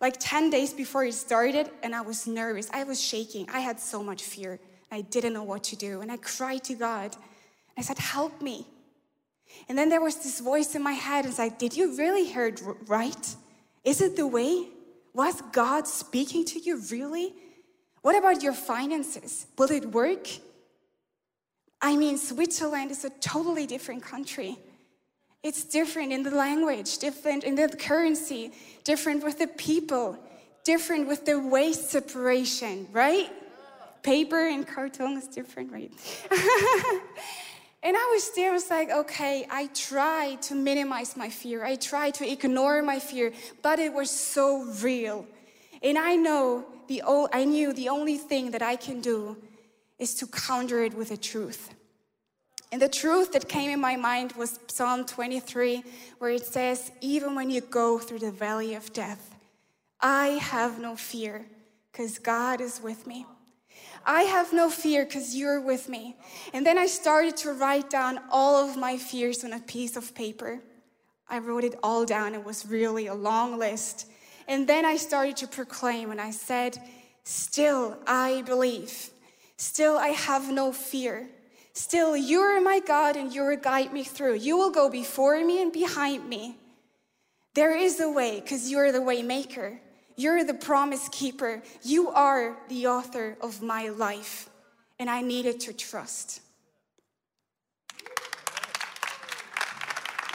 like 0.00 0.16
10 0.18 0.48
days 0.48 0.72
before 0.72 1.04
it 1.04 1.14
started, 1.14 1.70
and 1.82 1.94
I 1.94 2.00
was 2.00 2.26
nervous. 2.26 2.70
I 2.72 2.84
was 2.84 3.02
shaking. 3.02 3.48
I 3.50 3.60
had 3.60 3.78
so 3.78 4.02
much 4.02 4.22
fear. 4.22 4.58
I 4.90 5.02
didn't 5.02 5.34
know 5.34 5.42
what 5.42 5.64
to 5.64 5.76
do. 5.76 6.00
And 6.00 6.10
I 6.10 6.16
cried 6.16 6.64
to 6.64 6.74
God. 6.74 7.14
I 7.76 7.82
said, 7.82 7.98
Help 7.98 8.40
me. 8.40 8.66
And 9.68 9.76
then 9.76 9.88
there 9.88 10.00
was 10.00 10.16
this 10.16 10.40
voice 10.40 10.74
in 10.74 10.82
my 10.82 10.92
head 10.92 11.24
and 11.24 11.34
said, 11.34 11.58
Did 11.58 11.76
you 11.76 11.96
really 11.96 12.24
hear 12.24 12.46
it 12.46 12.62
right? 12.86 13.36
Is 13.84 14.00
it 14.00 14.16
the 14.16 14.26
way? 14.26 14.68
Was 15.12 15.42
God 15.52 15.86
speaking 15.86 16.44
to 16.46 16.60
you 16.60 16.80
really? 16.90 17.34
What 18.02 18.16
about 18.16 18.42
your 18.42 18.52
finances? 18.52 19.46
Will 19.58 19.70
it 19.70 19.86
work? 19.86 20.28
I 21.82 21.96
mean, 21.96 22.18
Switzerland 22.18 22.90
is 22.90 23.04
a 23.04 23.10
totally 23.10 23.66
different 23.66 24.02
country. 24.02 24.58
It's 25.42 25.64
different 25.64 26.12
in 26.12 26.22
the 26.22 26.30
language, 26.30 26.98
different 26.98 27.44
in 27.44 27.54
the 27.54 27.68
currency, 27.68 28.52
different 28.84 29.24
with 29.24 29.38
the 29.38 29.46
people, 29.46 30.18
different 30.64 31.08
with 31.08 31.24
the 31.24 31.40
waste 31.40 31.90
separation, 31.90 32.86
right? 32.92 33.30
Paper 34.02 34.46
and 34.46 34.66
carton 34.66 35.16
is 35.16 35.28
different, 35.28 35.72
right? 35.72 35.90
and 37.82 37.96
I 37.96 38.10
was 38.12 38.30
there, 38.36 38.50
I 38.50 38.52
was 38.52 38.68
like, 38.68 38.90
okay, 38.90 39.46
I 39.50 39.68
tried 39.68 40.42
to 40.42 40.54
minimize 40.54 41.16
my 41.16 41.30
fear. 41.30 41.64
I 41.64 41.76
tried 41.76 42.14
to 42.14 42.30
ignore 42.30 42.82
my 42.82 42.98
fear, 42.98 43.32
but 43.62 43.78
it 43.78 43.94
was 43.94 44.10
so 44.10 44.64
real. 44.82 45.26
And 45.82 45.96
I 45.96 46.16
know 46.16 46.66
the 46.88 47.02
I 47.32 47.44
knew 47.44 47.72
the 47.72 47.88
only 47.88 48.18
thing 48.18 48.50
that 48.50 48.60
I 48.60 48.76
can 48.76 49.00
do 49.00 49.36
is 50.00 50.14
to 50.16 50.26
counter 50.26 50.82
it 50.82 50.94
with 50.94 51.10
the 51.10 51.16
truth. 51.16 51.74
And 52.72 52.80
the 52.80 52.88
truth 52.88 53.32
that 53.32 53.48
came 53.48 53.70
in 53.70 53.80
my 53.80 53.96
mind 53.96 54.32
was 54.32 54.58
Psalm 54.68 55.04
23, 55.04 55.84
where 56.18 56.30
it 56.30 56.46
says, 56.46 56.90
Even 57.00 57.34
when 57.34 57.50
you 57.50 57.60
go 57.60 57.98
through 57.98 58.20
the 58.20 58.32
valley 58.32 58.74
of 58.74 58.92
death, 58.92 59.36
I 60.00 60.28
have 60.40 60.80
no 60.80 60.96
fear 60.96 61.44
because 61.92 62.18
God 62.18 62.60
is 62.60 62.80
with 62.82 63.06
me. 63.06 63.26
I 64.06 64.22
have 64.22 64.52
no 64.52 64.70
fear 64.70 65.04
because 65.04 65.36
you're 65.36 65.60
with 65.60 65.88
me. 65.88 66.16
And 66.54 66.64
then 66.64 66.78
I 66.78 66.86
started 66.86 67.36
to 67.38 67.52
write 67.52 67.90
down 67.90 68.20
all 68.30 68.56
of 68.56 68.76
my 68.76 68.96
fears 68.96 69.44
on 69.44 69.52
a 69.52 69.60
piece 69.60 69.96
of 69.96 70.14
paper. 70.14 70.60
I 71.28 71.38
wrote 71.38 71.64
it 71.64 71.78
all 71.82 72.06
down. 72.06 72.34
It 72.34 72.44
was 72.44 72.64
really 72.66 73.08
a 73.08 73.14
long 73.14 73.58
list. 73.58 74.06
And 74.48 74.66
then 74.66 74.84
I 74.84 74.96
started 74.96 75.36
to 75.38 75.46
proclaim 75.46 76.10
and 76.10 76.20
I 76.20 76.30
said, 76.30 76.78
Still, 77.24 77.98
I 78.06 78.42
believe. 78.46 79.10
Still, 79.60 79.98
I 79.98 80.08
have 80.08 80.50
no 80.50 80.72
fear. 80.72 81.28
Still, 81.74 82.16
you 82.16 82.40
are 82.40 82.62
my 82.62 82.80
God 82.80 83.14
and 83.14 83.30
you 83.30 83.42
will 83.44 83.58
guide 83.58 83.92
me 83.92 84.04
through. 84.04 84.36
You 84.36 84.56
will 84.56 84.70
go 84.70 84.88
before 84.88 85.38
me 85.44 85.60
and 85.60 85.70
behind 85.70 86.26
me. 86.26 86.56
There 87.52 87.76
is 87.76 88.00
a 88.00 88.08
way 88.08 88.40
because 88.40 88.70
you're 88.70 88.90
the 88.90 89.02
way 89.02 89.22
maker. 89.22 89.78
You're 90.16 90.44
the 90.44 90.54
promise 90.54 91.10
keeper. 91.10 91.62
You 91.82 92.08
are 92.08 92.56
the 92.70 92.86
author 92.86 93.36
of 93.42 93.60
my 93.60 93.90
life. 93.90 94.48
And 94.98 95.10
I 95.10 95.20
needed 95.20 95.60
to 95.60 95.74
trust. 95.74 96.40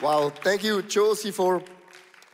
Wow, 0.03 0.29
thank 0.43 0.63
you, 0.63 0.83
Josie, 0.83 1.31
for 1.31 1.63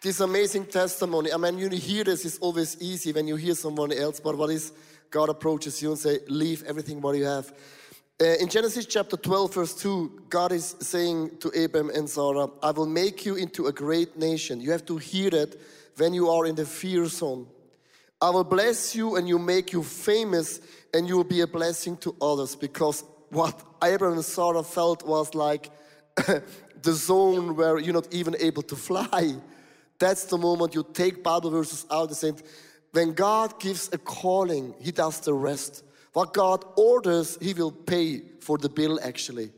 this 0.01 0.19
amazing 0.19 0.65
testimony. 0.65 1.31
I 1.31 1.37
mean, 1.37 1.57
you 1.57 1.69
hear 1.69 2.03
this 2.03 2.25
is 2.25 2.37
always 2.39 2.75
easy 2.81 3.13
when 3.13 3.29
you 3.29 3.37
hear 3.37 3.55
someone 3.55 3.93
else, 3.93 4.19
but 4.19 4.37
what 4.37 4.49
is 4.49 4.73
God 5.11 5.29
approaches 5.29 5.81
you 5.81 5.89
and 5.89 5.99
say, 5.99 6.19
leave 6.27 6.63
everything 6.63 7.01
what 7.01 7.17
you 7.17 7.25
have. 7.25 7.53
Uh, 8.19 8.35
in 8.39 8.47
Genesis 8.47 8.85
chapter 8.85 9.17
12, 9.17 9.53
verse 9.53 9.75
2, 9.75 10.23
God 10.29 10.51
is 10.53 10.75
saying 10.79 11.37
to 11.39 11.49
Abram 11.49 11.89
and 11.89 12.09
Sarah, 12.09 12.47
I 12.63 12.71
will 12.71 12.85
make 12.85 13.25
you 13.25 13.35
into 13.35 13.67
a 13.67 13.73
great 13.73 14.17
nation. 14.17 14.61
You 14.61 14.71
have 14.71 14.85
to 14.85 14.97
hear 14.97 15.29
that 15.31 15.59
when 15.97 16.13
you 16.13 16.29
are 16.29 16.45
in 16.45 16.55
the 16.55 16.65
fear 16.65 17.05
zone. 17.07 17.47
I 18.21 18.29
will 18.29 18.43
bless 18.43 18.95
you 18.95 19.17
and 19.17 19.27
you 19.27 19.37
make 19.37 19.73
you 19.73 19.83
famous 19.83 20.61
and 20.93 21.07
you 21.07 21.17
will 21.17 21.23
be 21.23 21.41
a 21.41 21.47
blessing 21.47 21.97
to 21.97 22.15
others 22.21 22.55
because 22.55 23.03
what 23.29 23.59
Abram 23.81 24.13
and 24.13 24.25
Sarah 24.25 24.63
felt 24.63 25.05
was 25.05 25.33
like 25.33 25.71
the 26.15 26.93
zone 26.93 27.55
where 27.55 27.79
you're 27.79 27.93
not 27.93 28.13
even 28.13 28.35
able 28.39 28.61
to 28.63 28.75
fly. 28.75 29.35
That's 29.97 30.25
the 30.25 30.37
moment 30.37 30.75
you 30.75 30.85
take 30.93 31.23
Bible 31.23 31.49
verses 31.49 31.85
out 31.91 32.07
and 32.07 32.17
say, 32.17 32.33
when 32.91 33.13
God 33.13 33.59
gives 33.59 33.89
a 33.93 33.97
calling, 33.97 34.73
He 34.79 34.91
does 34.91 35.19
the 35.21 35.33
rest. 35.33 35.83
What 36.13 36.33
God 36.33 36.65
orders, 36.75 37.37
He 37.41 37.53
will 37.53 37.71
pay 37.71 38.21
for 38.41 38.57
the 38.57 38.69
bill 38.69 38.99
actually. 39.01 39.51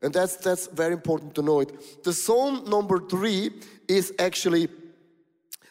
And 0.00 0.14
that's, 0.14 0.36
that's 0.36 0.68
very 0.68 0.94
important 0.94 1.34
to 1.34 1.42
know 1.42 1.60
it. 1.60 2.04
The 2.04 2.12
zone 2.12 2.68
number 2.70 3.00
three 3.00 3.50
is 3.88 4.12
actually 4.18 4.68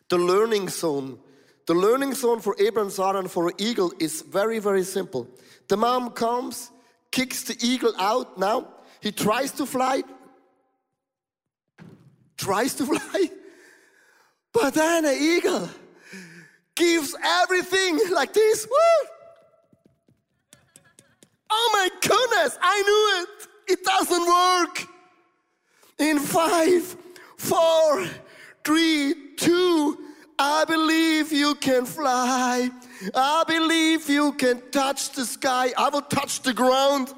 the 0.10 0.18
learning 0.18 0.70
zone. 0.70 1.20
The 1.66 1.74
learning 1.74 2.14
zone 2.14 2.40
for 2.40 2.56
Abraham, 2.60 2.90
Sarah, 2.90 3.20
and 3.20 3.32
for 3.32 3.48
an 3.48 3.54
eagle 3.58 3.94
is 4.00 4.22
very, 4.22 4.60
very 4.60 4.84
simple. 4.84 5.28
The 5.68 5.78
mom 5.78 6.12
comes, 6.12 6.72
kicks 7.12 7.44
the 7.44 7.58
eagle 7.62 7.94
out 7.98 8.38
now. 8.38 8.68
He 9.02 9.12
tries 9.12 9.52
to 9.54 9.66
fly, 9.66 10.04
tries 12.38 12.76
to 12.76 12.86
fly, 12.92 13.30
but 14.54 14.74
then 14.74 15.06
an 15.06 15.18
eagle 15.20 15.70
gives 16.78 17.16
everything 17.24 18.00
like 18.12 18.32
this. 18.32 18.66
Woo! 18.70 19.10
Oh 21.50 21.70
my 21.74 21.90
goodness, 22.02 22.58
I 22.62 22.82
knew 22.82 23.24
it. 23.24 23.74
It 23.74 23.84
doesn't 23.84 24.26
work. 24.28 24.88
In 26.00 26.20
five, 26.20 26.96
four, 27.38 28.08
three, 28.64 29.16
two, 29.36 29.98
I 30.38 30.64
believe 30.66 31.34
you 31.34 31.56
can 31.56 31.86
fly. 31.86 32.70
I 33.16 33.44
believe 33.48 34.08
you 34.10 34.34
can 34.34 34.62
touch 34.72 35.12
the 35.12 35.26
sky. 35.26 35.74
I 35.78 35.90
will 35.90 36.04
touch 36.04 36.42
the 36.42 36.54
ground. 36.54 37.14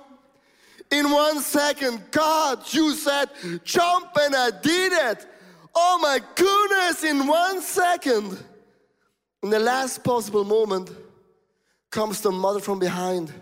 In 0.91 1.11
one 1.11 1.41
second, 1.41 2.01
God, 2.11 2.61
you 2.73 2.93
said, 2.93 3.29
jump, 3.63 4.09
and 4.21 4.35
I 4.35 4.51
did 4.61 4.93
it. 4.93 5.27
Oh 5.75 5.99
my 6.01 6.19
goodness, 6.35 7.03
in 7.03 7.27
one 7.27 7.61
second. 7.61 8.43
In 9.41 9.49
the 9.49 9.59
last 9.59 10.03
possible 10.03 10.43
moment 10.43 10.91
comes 11.89 12.21
the 12.21 12.31
mother 12.31 12.59
from 12.59 12.79
behind 12.79 13.33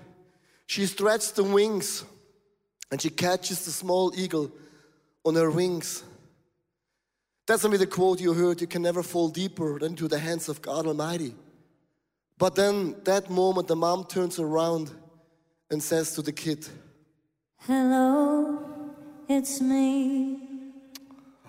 she 0.68 0.86
stretches 0.86 1.32
the 1.32 1.44
wings 1.44 2.04
and 2.92 3.02
she 3.02 3.10
catches 3.10 3.66
the 3.66 3.72
small 3.72 4.14
eagle 4.16 4.52
on 5.26 5.36
her 5.36 5.50
wings. 5.50 6.04
That's 7.48 7.64
maybe 7.64 7.78
the 7.78 7.88
quote 7.88 8.20
you 8.20 8.34
heard 8.34 8.60
you 8.60 8.68
can 8.68 8.82
never 8.82 9.02
fall 9.02 9.30
deeper 9.30 9.80
than 9.80 9.96
to 9.96 10.10
the 10.10 10.20
hands 10.20 10.50
of 10.50 10.62
God 10.62 10.86
Almighty. 10.86 11.34
But 12.38 12.56
then 12.56 12.96
that 13.06 13.30
moment, 13.30 13.70
the 13.70 13.76
mom 13.76 14.04
turns 14.04 14.38
around 14.38 14.92
and 15.72 15.82
says 15.82 16.14
to 16.16 16.22
the 16.22 16.34
kid, 16.34 16.68
Hello, 17.60 18.60
it's 19.28 19.62
me. 19.62 20.40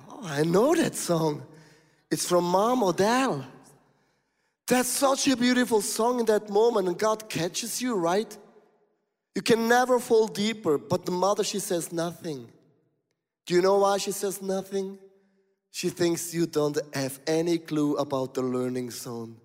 Oh, 0.08 0.20
I 0.22 0.44
know 0.44 0.74
that 0.76 0.94
song. 0.94 1.42
It's 2.10 2.26
from 2.26 2.44
Mom 2.44 2.82
Adele. 2.84 3.44
That's 4.68 4.88
such 4.88 5.26
a 5.28 5.36
beautiful 5.36 5.80
song 5.80 6.20
in 6.20 6.26
that 6.26 6.50
moment, 6.50 6.88
and 6.88 6.98
God 6.98 7.28
catches 7.28 7.80
you, 7.80 7.94
right? 7.94 8.36
You 9.34 9.40
can 9.40 9.66
never 9.66 9.98
fall 9.98 10.26
deeper, 10.26 10.76
but 10.76 11.06
the 11.06 11.12
mother, 11.12 11.42
she 11.42 11.58
says 11.58 11.90
nothing. 11.90 12.48
Do 13.46 13.54
you 13.54 13.62
know 13.62 13.78
why 13.78 13.96
she 13.96 14.12
says 14.12 14.42
nothing? 14.42 14.98
She 15.70 15.88
thinks 15.88 16.34
you 16.34 16.44
don't 16.46 16.78
have 16.92 17.18
any 17.26 17.56
clue 17.56 17.96
about 17.96 18.34
the 18.34 18.42
learning 18.42 18.90
zone. 18.90 19.36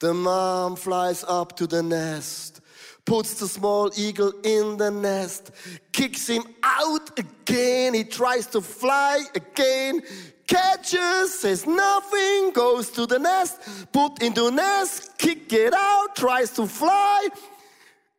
The 0.00 0.14
mom 0.14 0.76
flies 0.76 1.24
up 1.28 1.56
to 1.56 1.66
the 1.66 1.82
nest, 1.82 2.60
puts 3.04 3.34
the 3.34 3.48
small 3.48 3.90
eagle 3.96 4.32
in 4.44 4.78
the 4.78 4.90
nest, 4.90 5.50
kicks 5.92 6.26
him 6.26 6.44
out 6.62 7.18
again. 7.18 7.92
He 7.94 8.04
tries 8.04 8.46
to 8.48 8.60
fly 8.60 9.24
again, 9.34 10.02
catches, 10.48 11.38
says 11.38 11.66
nothing, 11.66 12.50
goes 12.52 12.90
to 12.90 13.06
the 13.06 13.18
nest, 13.18 13.60
put 13.92 14.20
into 14.22 14.50
nest, 14.50 15.16
kick 15.18 15.52
it 15.52 15.74
out, 15.74 16.16
tries 16.16 16.50
to 16.52 16.66
fly. 16.66 17.28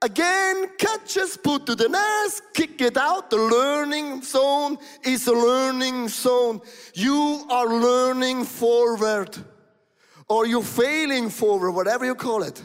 Again, 0.01 0.69
catches, 0.77 1.35
put 1.35 1.65
to 1.65 1.75
the 1.75 1.89
nest, 1.89 2.41
kick 2.53 2.79
it 2.79 2.95
out. 2.95 3.29
The 3.29 3.37
learning 3.37 4.21
zone 4.21 4.77
is 5.03 5.27
a 5.27 5.33
learning 5.33 6.07
zone. 6.07 6.61
You 6.93 7.45
are 7.49 7.67
learning 7.67 8.45
forward, 8.45 9.35
or 10.29 10.47
you're 10.47 10.63
failing 10.63 11.29
forward, 11.29 11.71
whatever 11.71 12.05
you 12.05 12.15
call 12.15 12.43
it. 12.43 12.63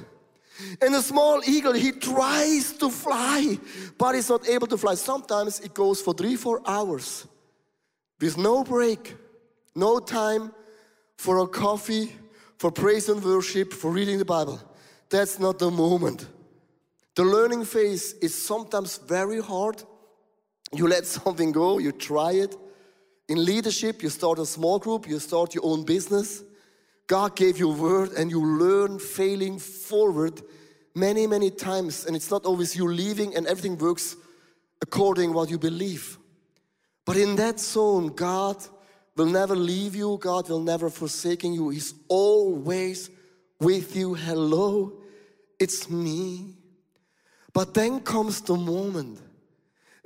And 0.81 0.95
the 0.95 1.03
small 1.03 1.43
eagle, 1.45 1.73
he 1.73 1.91
tries 1.91 2.73
to 2.75 2.89
fly, 2.89 3.59
but 3.99 4.15
he's 4.15 4.29
not 4.29 4.49
able 4.49 4.69
to 4.69 4.79
fly. 4.79 4.95
Sometimes 4.95 5.59
it 5.59 5.75
goes 5.75 6.01
for 6.01 6.15
three, 6.15 6.37
four 6.37 6.61
hours 6.65 7.27
with 8.21 8.39
no 8.39 8.63
break, 8.63 9.17
no 9.75 9.99
time 9.99 10.53
for 11.17 11.39
a 11.39 11.47
coffee, 11.47 12.13
for 12.59 12.71
praise 12.71 13.09
and 13.09 13.23
worship, 13.23 13.73
for 13.73 13.91
reading 13.91 14.19
the 14.19 14.25
Bible. 14.25 14.61
That's 15.11 15.39
not 15.39 15.59
the 15.59 15.71
moment. 15.71 16.27
The 17.15 17.25
learning 17.25 17.65
phase 17.65 18.15
is 18.15 18.35
sometimes 18.35 18.99
very 18.99 19.41
hard. 19.41 19.83
You 20.73 20.89
let 20.89 21.07
something 21.19 21.53
go, 21.53 21.79
you 21.79 21.93
try 21.93 22.33
it. 22.33 22.57
In 23.29 23.45
leadership, 23.45 24.03
you 24.03 24.11
start 24.11 24.39
a 24.39 24.47
small 24.47 24.79
group, 24.79 25.09
you 25.09 25.19
start 25.19 25.55
your 25.55 25.65
own 25.65 25.85
business. 25.85 26.43
God 27.07 27.37
gave 27.37 27.59
you 27.59 27.71
a 27.71 27.77
word 27.77 28.13
and 28.13 28.31
you 28.31 28.41
learn 28.45 28.99
failing 28.99 29.59
forward 29.59 30.43
many, 30.95 31.27
many 31.27 31.51
times. 31.51 32.07
And 32.07 32.17
it's 32.17 32.31
not 32.31 32.45
always 32.45 32.77
you 32.77 32.89
leaving 32.89 33.35
and 33.35 33.47
everything 33.47 33.79
works 33.79 34.17
according 34.83 35.33
what 35.33 35.51
you 35.51 35.59
believe. 35.59 36.19
But 37.05 37.17
in 37.17 37.37
that 37.37 37.61
zone, 37.61 38.09
God 38.09 38.57
will 39.17 39.27
never 39.27 39.55
leave 39.55 39.95
you. 39.95 40.19
God 40.21 40.49
will 40.49 40.61
never 40.61 40.91
forsaken 40.91 41.53
you. 41.53 41.69
He's 41.71 41.95
always 42.09 43.11
with 43.61 43.95
you. 43.97 44.15
Hello, 44.15 44.93
it's 45.59 45.89
me. 45.89 46.55
But 47.53 47.75
then 47.75 48.01
comes 48.01 48.41
the 48.41 48.57
moment 48.57 49.21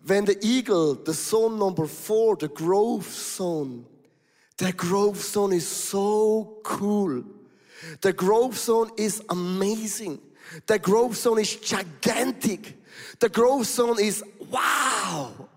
when 0.06 0.24
the 0.24 0.38
eagle, 0.42 0.94
the 0.94 1.12
zone 1.12 1.58
number 1.58 1.86
four, 1.86 2.36
the 2.36 2.48
growth 2.48 3.12
zone, 3.12 3.86
the 4.56 4.72
growth 4.72 5.22
zone 5.22 5.52
is 5.52 5.66
so 5.66 6.58
cool. 6.62 7.24
The 8.00 8.12
growth 8.12 8.56
zone 8.56 8.90
is 8.96 9.22
amazing. 9.28 10.20
The 10.66 10.78
growth 10.78 11.16
zone 11.16 11.38
is 11.38 11.56
gigantic. 11.56 12.76
The 13.20 13.28
growth 13.28 13.66
zone 13.66 14.00
is 14.00 14.24
wow. 14.50 15.48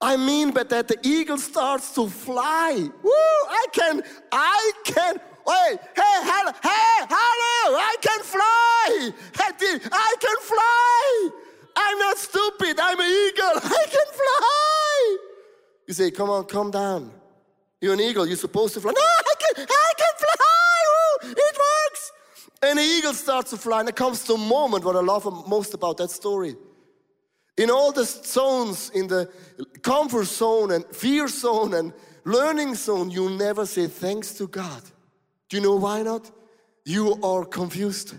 I 0.00 0.16
mean, 0.16 0.50
but 0.50 0.68
that 0.68 0.88
the 0.88 0.98
eagle 1.02 1.38
starts 1.38 1.94
to 1.94 2.08
fly. 2.08 2.88
Woo! 3.02 3.10
I 3.10 3.66
can, 3.72 4.02
I 4.30 4.72
can. 4.84 5.14
Wait, 5.46 5.78
hey, 5.94 6.18
hello, 6.30 6.52
hey, 6.62 7.06
hello! 7.08 7.78
I 7.78 7.96
can 8.02 8.22
fly. 8.22 9.10
I 9.38 10.14
can 10.20 10.36
fly. 10.42 11.30
I'm 11.76 11.98
not 11.98 12.18
stupid. 12.18 12.78
I'm 12.80 13.00
an 13.00 13.06
eagle. 13.06 13.44
I 13.64 13.84
can 13.88 14.06
fly. 14.12 15.16
You 15.86 15.94
say, 15.94 16.10
come 16.10 16.30
on, 16.30 16.44
calm 16.44 16.70
down. 16.70 17.10
You're 17.80 17.94
an 17.94 18.00
eagle. 18.00 18.26
You're 18.26 18.36
supposed 18.36 18.74
to 18.74 18.80
fly. 18.80 18.92
No, 18.92 19.00
I 19.00 19.34
can, 19.38 19.66
I 19.68 19.92
can 19.96 20.14
fly. 20.18 21.24
Woo! 21.24 21.30
It 21.30 21.56
works. 21.56 22.12
And 22.62 22.78
the 22.78 22.82
eagle 22.82 23.14
starts 23.14 23.50
to 23.50 23.56
fly, 23.56 23.80
and 23.80 23.88
it 23.88 23.96
comes 23.96 24.24
to 24.24 24.32
the 24.32 24.38
moment 24.38 24.84
what 24.84 24.96
I 24.96 25.00
love 25.00 25.24
most 25.48 25.72
about 25.72 25.96
that 25.98 26.10
story. 26.10 26.56
In 27.56 27.70
all 27.70 27.92
the 27.92 28.04
zones, 28.04 28.90
in 28.90 29.06
the 29.06 29.30
comfort 29.82 30.26
zone 30.26 30.72
and 30.72 30.84
fear 30.86 31.26
zone 31.28 31.74
and 31.74 31.92
learning 32.24 32.74
zone, 32.74 33.10
you 33.10 33.30
never 33.30 33.64
say 33.64 33.86
thanks 33.86 34.32
to 34.34 34.46
God. 34.46 34.82
Do 35.48 35.56
you 35.56 35.62
know 35.62 35.76
why 35.76 36.02
not? 36.02 36.30
You 36.84 37.18
are 37.22 37.44
confused. 37.44 38.14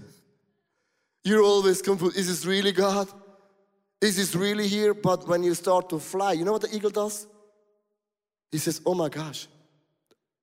You're 1.23 1.43
always 1.43 1.81
confused. 1.81 2.17
Is 2.17 2.27
this 2.27 2.45
really 2.45 2.71
God? 2.71 3.07
Is 4.01 4.17
this 4.17 4.35
really 4.35 4.67
here? 4.67 4.93
But 4.93 5.27
when 5.27 5.43
you 5.43 5.53
start 5.53 5.89
to 5.89 5.99
fly, 5.99 6.33
you 6.33 6.45
know 6.45 6.53
what 6.53 6.61
the 6.61 6.75
eagle 6.75 6.89
does? 6.89 7.27
He 8.51 8.57
says, 8.57 8.81
Oh 8.85 8.93
my 8.93 9.09
gosh, 9.09 9.47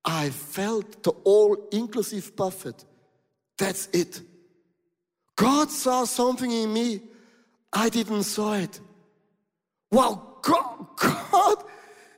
I 0.03 0.29
felt 0.29 1.03
the 1.03 1.11
all 1.23 1.57
inclusive 1.71 2.35
buffet. 2.35 2.85
That's 3.57 3.87
it. 3.87 4.21
God 5.35 5.69
saw 5.69 6.05
something 6.05 6.51
in 6.51 6.71
me. 6.71 7.01
I 7.73 7.89
didn't 7.89 8.23
saw 8.23 8.53
it. 8.53 8.79
Wow, 9.95 10.39
God, 10.41 10.87
God, 10.97 11.63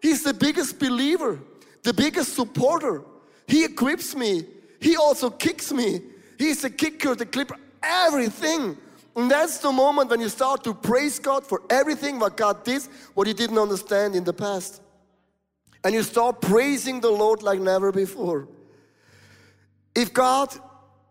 He's 0.02 0.24
the 0.24 0.34
biggest 0.34 0.80
believer, 0.80 1.40
the 1.84 1.94
biggest 1.94 2.34
supporter. 2.34 3.04
He 3.46 3.64
equips 3.66 4.16
me. 4.16 4.46
He 4.82 4.98
also 4.98 5.30
kicks 5.30 5.72
me. 5.72 6.02
He's 6.40 6.64
the 6.64 6.72
kicker, 6.72 7.14
the 7.14 7.28
clipper, 7.28 7.56
everything. 7.84 8.78
And 9.16 9.30
that's 9.30 9.60
the 9.60 9.72
moment 9.72 10.10
when 10.10 10.22
you 10.22 10.30
start 10.30 10.64
to 10.64 10.74
praise 10.74 11.20
God 11.20 11.46
for 11.46 11.62
everything 11.70 12.18
what 12.18 12.36
God 12.36 12.64
did, 12.64 12.82
what 13.14 13.28
you 13.28 13.36
didn't 13.36 13.60
understand 13.60 14.16
in 14.16 14.24
the 14.24 14.34
past. 14.34 14.82
And 15.84 15.94
you 15.94 16.02
start 16.02 16.42
praising 16.42 17.00
the 17.00 17.12
Lord 17.12 17.44
like 17.44 17.60
never 17.60 17.92
before. 17.92 18.48
If 19.94 20.16
God 20.16 20.50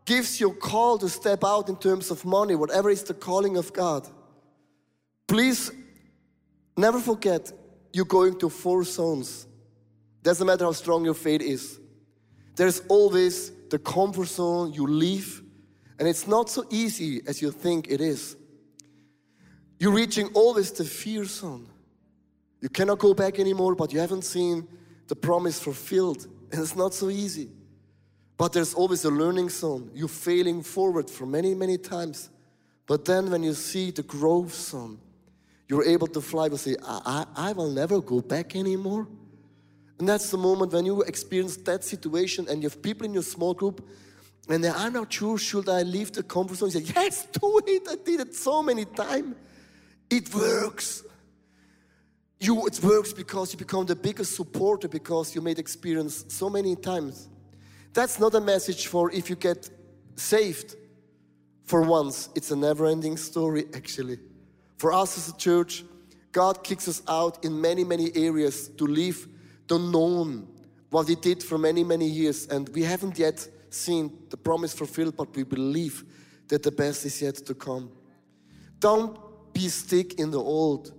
gives 0.05 0.41
you 0.41 0.51
a 0.51 0.55
call 0.55 0.99
to 0.99 1.09
step 1.09 1.45
out 1.45 1.69
in 1.69 1.77
terms 1.77 2.11
of 2.11 2.25
money, 2.25 2.57
whatever 2.57 2.91
is 2.91 3.05
the 3.05 3.15
calling 3.15 3.57
of 3.57 3.73
God, 3.73 4.09
please 5.29 5.71
never 6.77 7.01
forget 7.01 7.53
you're 7.93 8.05
going 8.05 8.39
to 8.39 8.49
four 8.49 8.85
zones. 8.85 9.47
Doesn't 10.23 10.47
matter 10.47 10.65
how 10.65 10.73
strong 10.73 11.05
your 11.05 11.15
faith 11.15 11.43
is. 11.43 11.79
There's 12.57 12.81
always 12.89 13.53
the 13.71 13.79
comfort 13.79 14.29
zone 14.29 14.73
you 14.73 14.87
leave, 14.87 15.43
and 15.99 16.09
it's 16.09 16.27
not 16.27 16.51
so 16.51 16.67
easy 16.71 17.21
as 17.27 17.41
you 17.41 17.51
think 17.51 17.89
it 17.91 18.01
is. 18.01 18.37
You're 19.79 19.93
reaching 19.93 20.29
always 20.35 20.73
the 20.73 20.85
fear 20.85 21.25
zone. 21.25 21.69
You 22.61 22.69
cannot 22.69 22.99
go 22.99 23.15
back 23.15 23.39
anymore, 23.39 23.75
but 23.75 23.93
you 23.93 24.01
haven't 24.01 24.23
seen 24.23 24.67
the 25.07 25.17
promise 25.17 25.61
fulfilled, 25.61 26.27
and 26.51 26.61
it's 26.61 26.77
not 26.77 26.95
so 26.95 27.11
easy. 27.11 27.51
But 28.37 28.53
there's 28.53 28.75
always 28.75 29.05
a 29.05 29.11
learning 29.11 29.51
zone. 29.51 29.91
You're 29.95 30.09
failing 30.09 30.63
forward 30.63 31.09
for 31.09 31.27
many, 31.27 31.55
many 31.55 31.79
times. 31.79 32.31
But 32.87 33.05
then 33.05 33.31
when 33.31 33.43
you 33.43 33.55
see 33.55 33.91
the 33.91 34.03
growth 34.03 34.55
zone, 34.55 34.99
you're 35.69 35.85
able 35.85 36.07
to 36.09 36.21
fly 36.21 36.47
and 36.47 36.59
say, 36.59 36.77
I, 36.85 37.25
I, 37.37 37.51
I 37.51 37.53
will 37.53 37.71
never 37.71 38.01
go 38.01 38.21
back 38.21 38.55
anymore. 38.55 39.09
And 39.99 40.09
that's 40.09 40.31
the 40.31 40.37
moment 40.37 40.73
when 40.73 40.85
you 40.85 41.03
experience 41.03 41.57
that 41.59 41.83
situation 41.83 42.47
and 42.49 42.63
you 42.63 42.69
have 42.69 42.83
people 42.83 43.07
in 43.07 43.15
your 43.15 43.23
small 43.23 43.55
group 43.55 43.87
and 44.49 44.63
they 44.63 44.69
are 44.69 44.91
not 44.91 45.13
sure, 45.13 45.39
should 45.39 45.69
I 45.69 45.83
leave 45.83 46.13
the 46.13 46.23
comfort 46.23 46.59
zone? 46.59 46.71
You 46.71 46.81
say, 46.81 46.93
yes, 46.95 47.27
do 47.33 47.61
it. 47.67 47.83
I 47.89 47.97
did 47.97 48.21
it 48.21 48.35
so 48.35 48.63
many 48.63 48.85
times. 48.85 49.35
It 50.09 50.33
works. 50.33 51.03
You, 52.39 52.67
it 52.67 52.79
works 52.83 53.13
because 53.13 53.53
you 53.53 53.59
become 53.59 53.87
the 53.87 53.97
biggest 53.97 54.37
supporter 54.37 54.89
because 54.89 55.35
you 55.35 55.41
made 55.41 55.59
experience 55.59 56.27
so 56.29 56.51
many 56.51 56.77
times. 56.77 57.29
That's 57.93 58.21
not 58.21 58.35
a 58.35 58.41
message 58.41 58.87
for 58.89 59.11
if 59.11 59.31
you 59.31 59.37
get 59.37 59.71
saved 60.17 60.77
for 61.65 61.81
once. 61.81 62.29
It's 62.35 62.51
a 62.51 62.57
never 62.57 62.87
ending 62.87 63.17
story, 63.17 63.65
actually. 63.75 64.19
For 64.77 64.93
us 64.93 65.17
as 65.17 65.29
a 65.29 65.37
church, 65.37 65.85
God 66.33 66.63
kicks 66.63 66.87
us 66.89 67.03
out 67.09 67.45
in 67.45 67.61
many, 67.61 67.85
many 67.85 68.15
areas 68.15 68.69
to 68.69 68.85
leave 68.87 69.27
the 69.69 69.79
known, 69.79 70.47
what 70.91 71.09
He 71.09 71.15
did 71.15 71.43
for 71.43 71.59
many, 71.59 71.83
many 71.83 72.07
years. 72.07 72.47
And 72.47 72.69
we 72.71 72.83
haven't 72.83 73.19
yet 73.19 73.47
seen 73.71 74.13
the 74.31 74.37
promise 74.37 74.75
fulfilled, 74.75 75.17
but 75.17 75.35
we 75.35 75.45
believe 75.45 76.05
that 76.49 76.63
the 76.63 76.71
best 76.71 77.05
is 77.05 77.21
yet 77.23 77.37
to 77.37 77.55
come. 77.55 77.91
Don't 78.79 79.19
be 79.53 79.69
stick 79.69 80.21
in 80.21 80.31
the 80.31 80.41
old. 80.41 80.93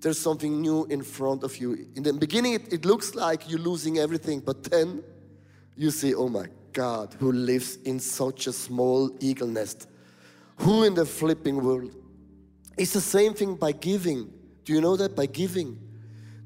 there's 0.00 0.20
something 0.20 0.60
new 0.60 0.84
in 0.90 1.02
front 1.02 1.42
of 1.42 1.56
you. 1.56 1.86
In 1.94 2.02
the 2.02 2.12
beginning, 2.12 2.52
it, 2.52 2.70
it 2.70 2.84
looks 2.84 3.14
like 3.14 3.48
you're 3.48 3.58
losing 3.58 3.96
everything, 3.98 4.40
but 4.40 4.62
then 4.64 5.02
you 5.76 5.90
see, 5.90 6.14
oh 6.14 6.28
my 6.28 6.46
God, 6.74 7.16
who 7.18 7.32
lives 7.32 7.76
in 7.84 7.98
such 7.98 8.46
a 8.46 8.52
small 8.52 9.10
eagle 9.20 9.48
nest? 9.48 9.88
Who 10.56 10.84
in 10.84 10.92
the 10.92 11.06
flipping 11.06 11.64
world? 11.64 11.96
It's 12.76 12.92
the 12.92 13.00
same 13.00 13.34
thing 13.34 13.54
by 13.54 13.72
giving. 13.72 14.32
Do 14.64 14.72
you 14.72 14.80
know 14.80 14.96
that? 14.96 15.14
By 15.14 15.26
giving. 15.26 15.78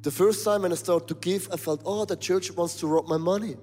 The 0.03 0.11
first 0.11 0.45
time 0.45 0.63
when 0.63 0.73
I 0.73 0.77
started 0.77 1.09
to 1.09 1.15
give, 1.15 1.49
I 1.53 1.57
felt, 1.57 1.83
oh, 1.85 2.05
the 2.05 2.17
church 2.17 2.51
wants 2.53 2.77
to 2.77 2.87
rob 2.87 3.09
my 3.09 3.17
money. 3.17 3.57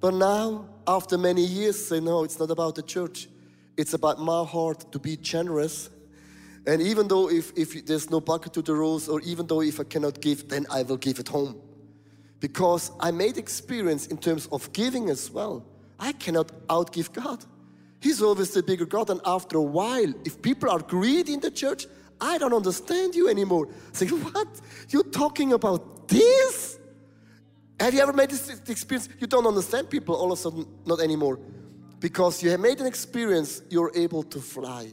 But 0.00 0.14
now, 0.14 0.68
after 0.86 1.18
many 1.18 1.44
years, 1.44 1.86
say, 1.86 2.00
no, 2.00 2.24
it's 2.24 2.38
not 2.38 2.50
about 2.50 2.74
the 2.74 2.82
church. 2.82 3.28
It's 3.76 3.94
about 3.94 4.20
my 4.20 4.44
heart 4.44 4.90
to 4.92 4.98
be 4.98 5.16
generous. 5.16 5.90
And 6.66 6.82
even 6.82 7.08
though 7.08 7.30
if, 7.30 7.52
if 7.56 7.86
there's 7.86 8.10
no 8.10 8.20
bucket 8.20 8.52
to 8.54 8.62
the 8.62 8.74
rows, 8.74 9.08
or 9.08 9.20
even 9.22 9.46
though 9.46 9.62
if 9.62 9.80
I 9.80 9.84
cannot 9.84 10.20
give, 10.20 10.48
then 10.48 10.66
I 10.70 10.82
will 10.82 10.96
give 10.96 11.18
it 11.18 11.28
home. 11.28 11.60
Because 12.40 12.90
I 13.00 13.10
made 13.10 13.38
experience 13.38 14.06
in 14.06 14.18
terms 14.18 14.48
of 14.52 14.72
giving 14.72 15.10
as 15.10 15.30
well. 15.30 15.64
I 15.98 16.12
cannot 16.12 16.48
outgive 16.68 17.12
God. 17.12 17.44
He's 18.00 18.22
always 18.22 18.50
the 18.50 18.62
bigger 18.62 18.86
God. 18.86 19.10
And 19.10 19.20
after 19.24 19.58
a 19.58 19.62
while, 19.62 20.12
if 20.24 20.40
people 20.40 20.70
are 20.70 20.78
greedy 20.78 21.34
in 21.34 21.40
the 21.40 21.50
church, 21.50 21.86
I 22.20 22.38
don't 22.38 22.52
understand 22.52 23.14
you 23.14 23.28
anymore. 23.28 23.68
Say, 23.92 24.06
what? 24.08 24.48
You're 24.88 25.04
talking 25.04 25.52
about 25.52 26.08
this? 26.08 26.78
Have 27.80 27.94
you 27.94 28.00
ever 28.00 28.12
made 28.12 28.30
this 28.30 28.48
experience? 28.68 29.08
You 29.18 29.26
don't 29.26 29.46
understand 29.46 29.88
people 29.88 30.16
all 30.16 30.32
of 30.32 30.38
a 30.38 30.42
sudden, 30.42 30.66
not 30.84 31.00
anymore. 31.00 31.38
Because 32.00 32.42
you 32.42 32.50
have 32.50 32.60
made 32.60 32.80
an 32.80 32.86
experience, 32.86 33.62
you're 33.70 33.92
able 33.94 34.22
to 34.24 34.40
fly. 34.40 34.92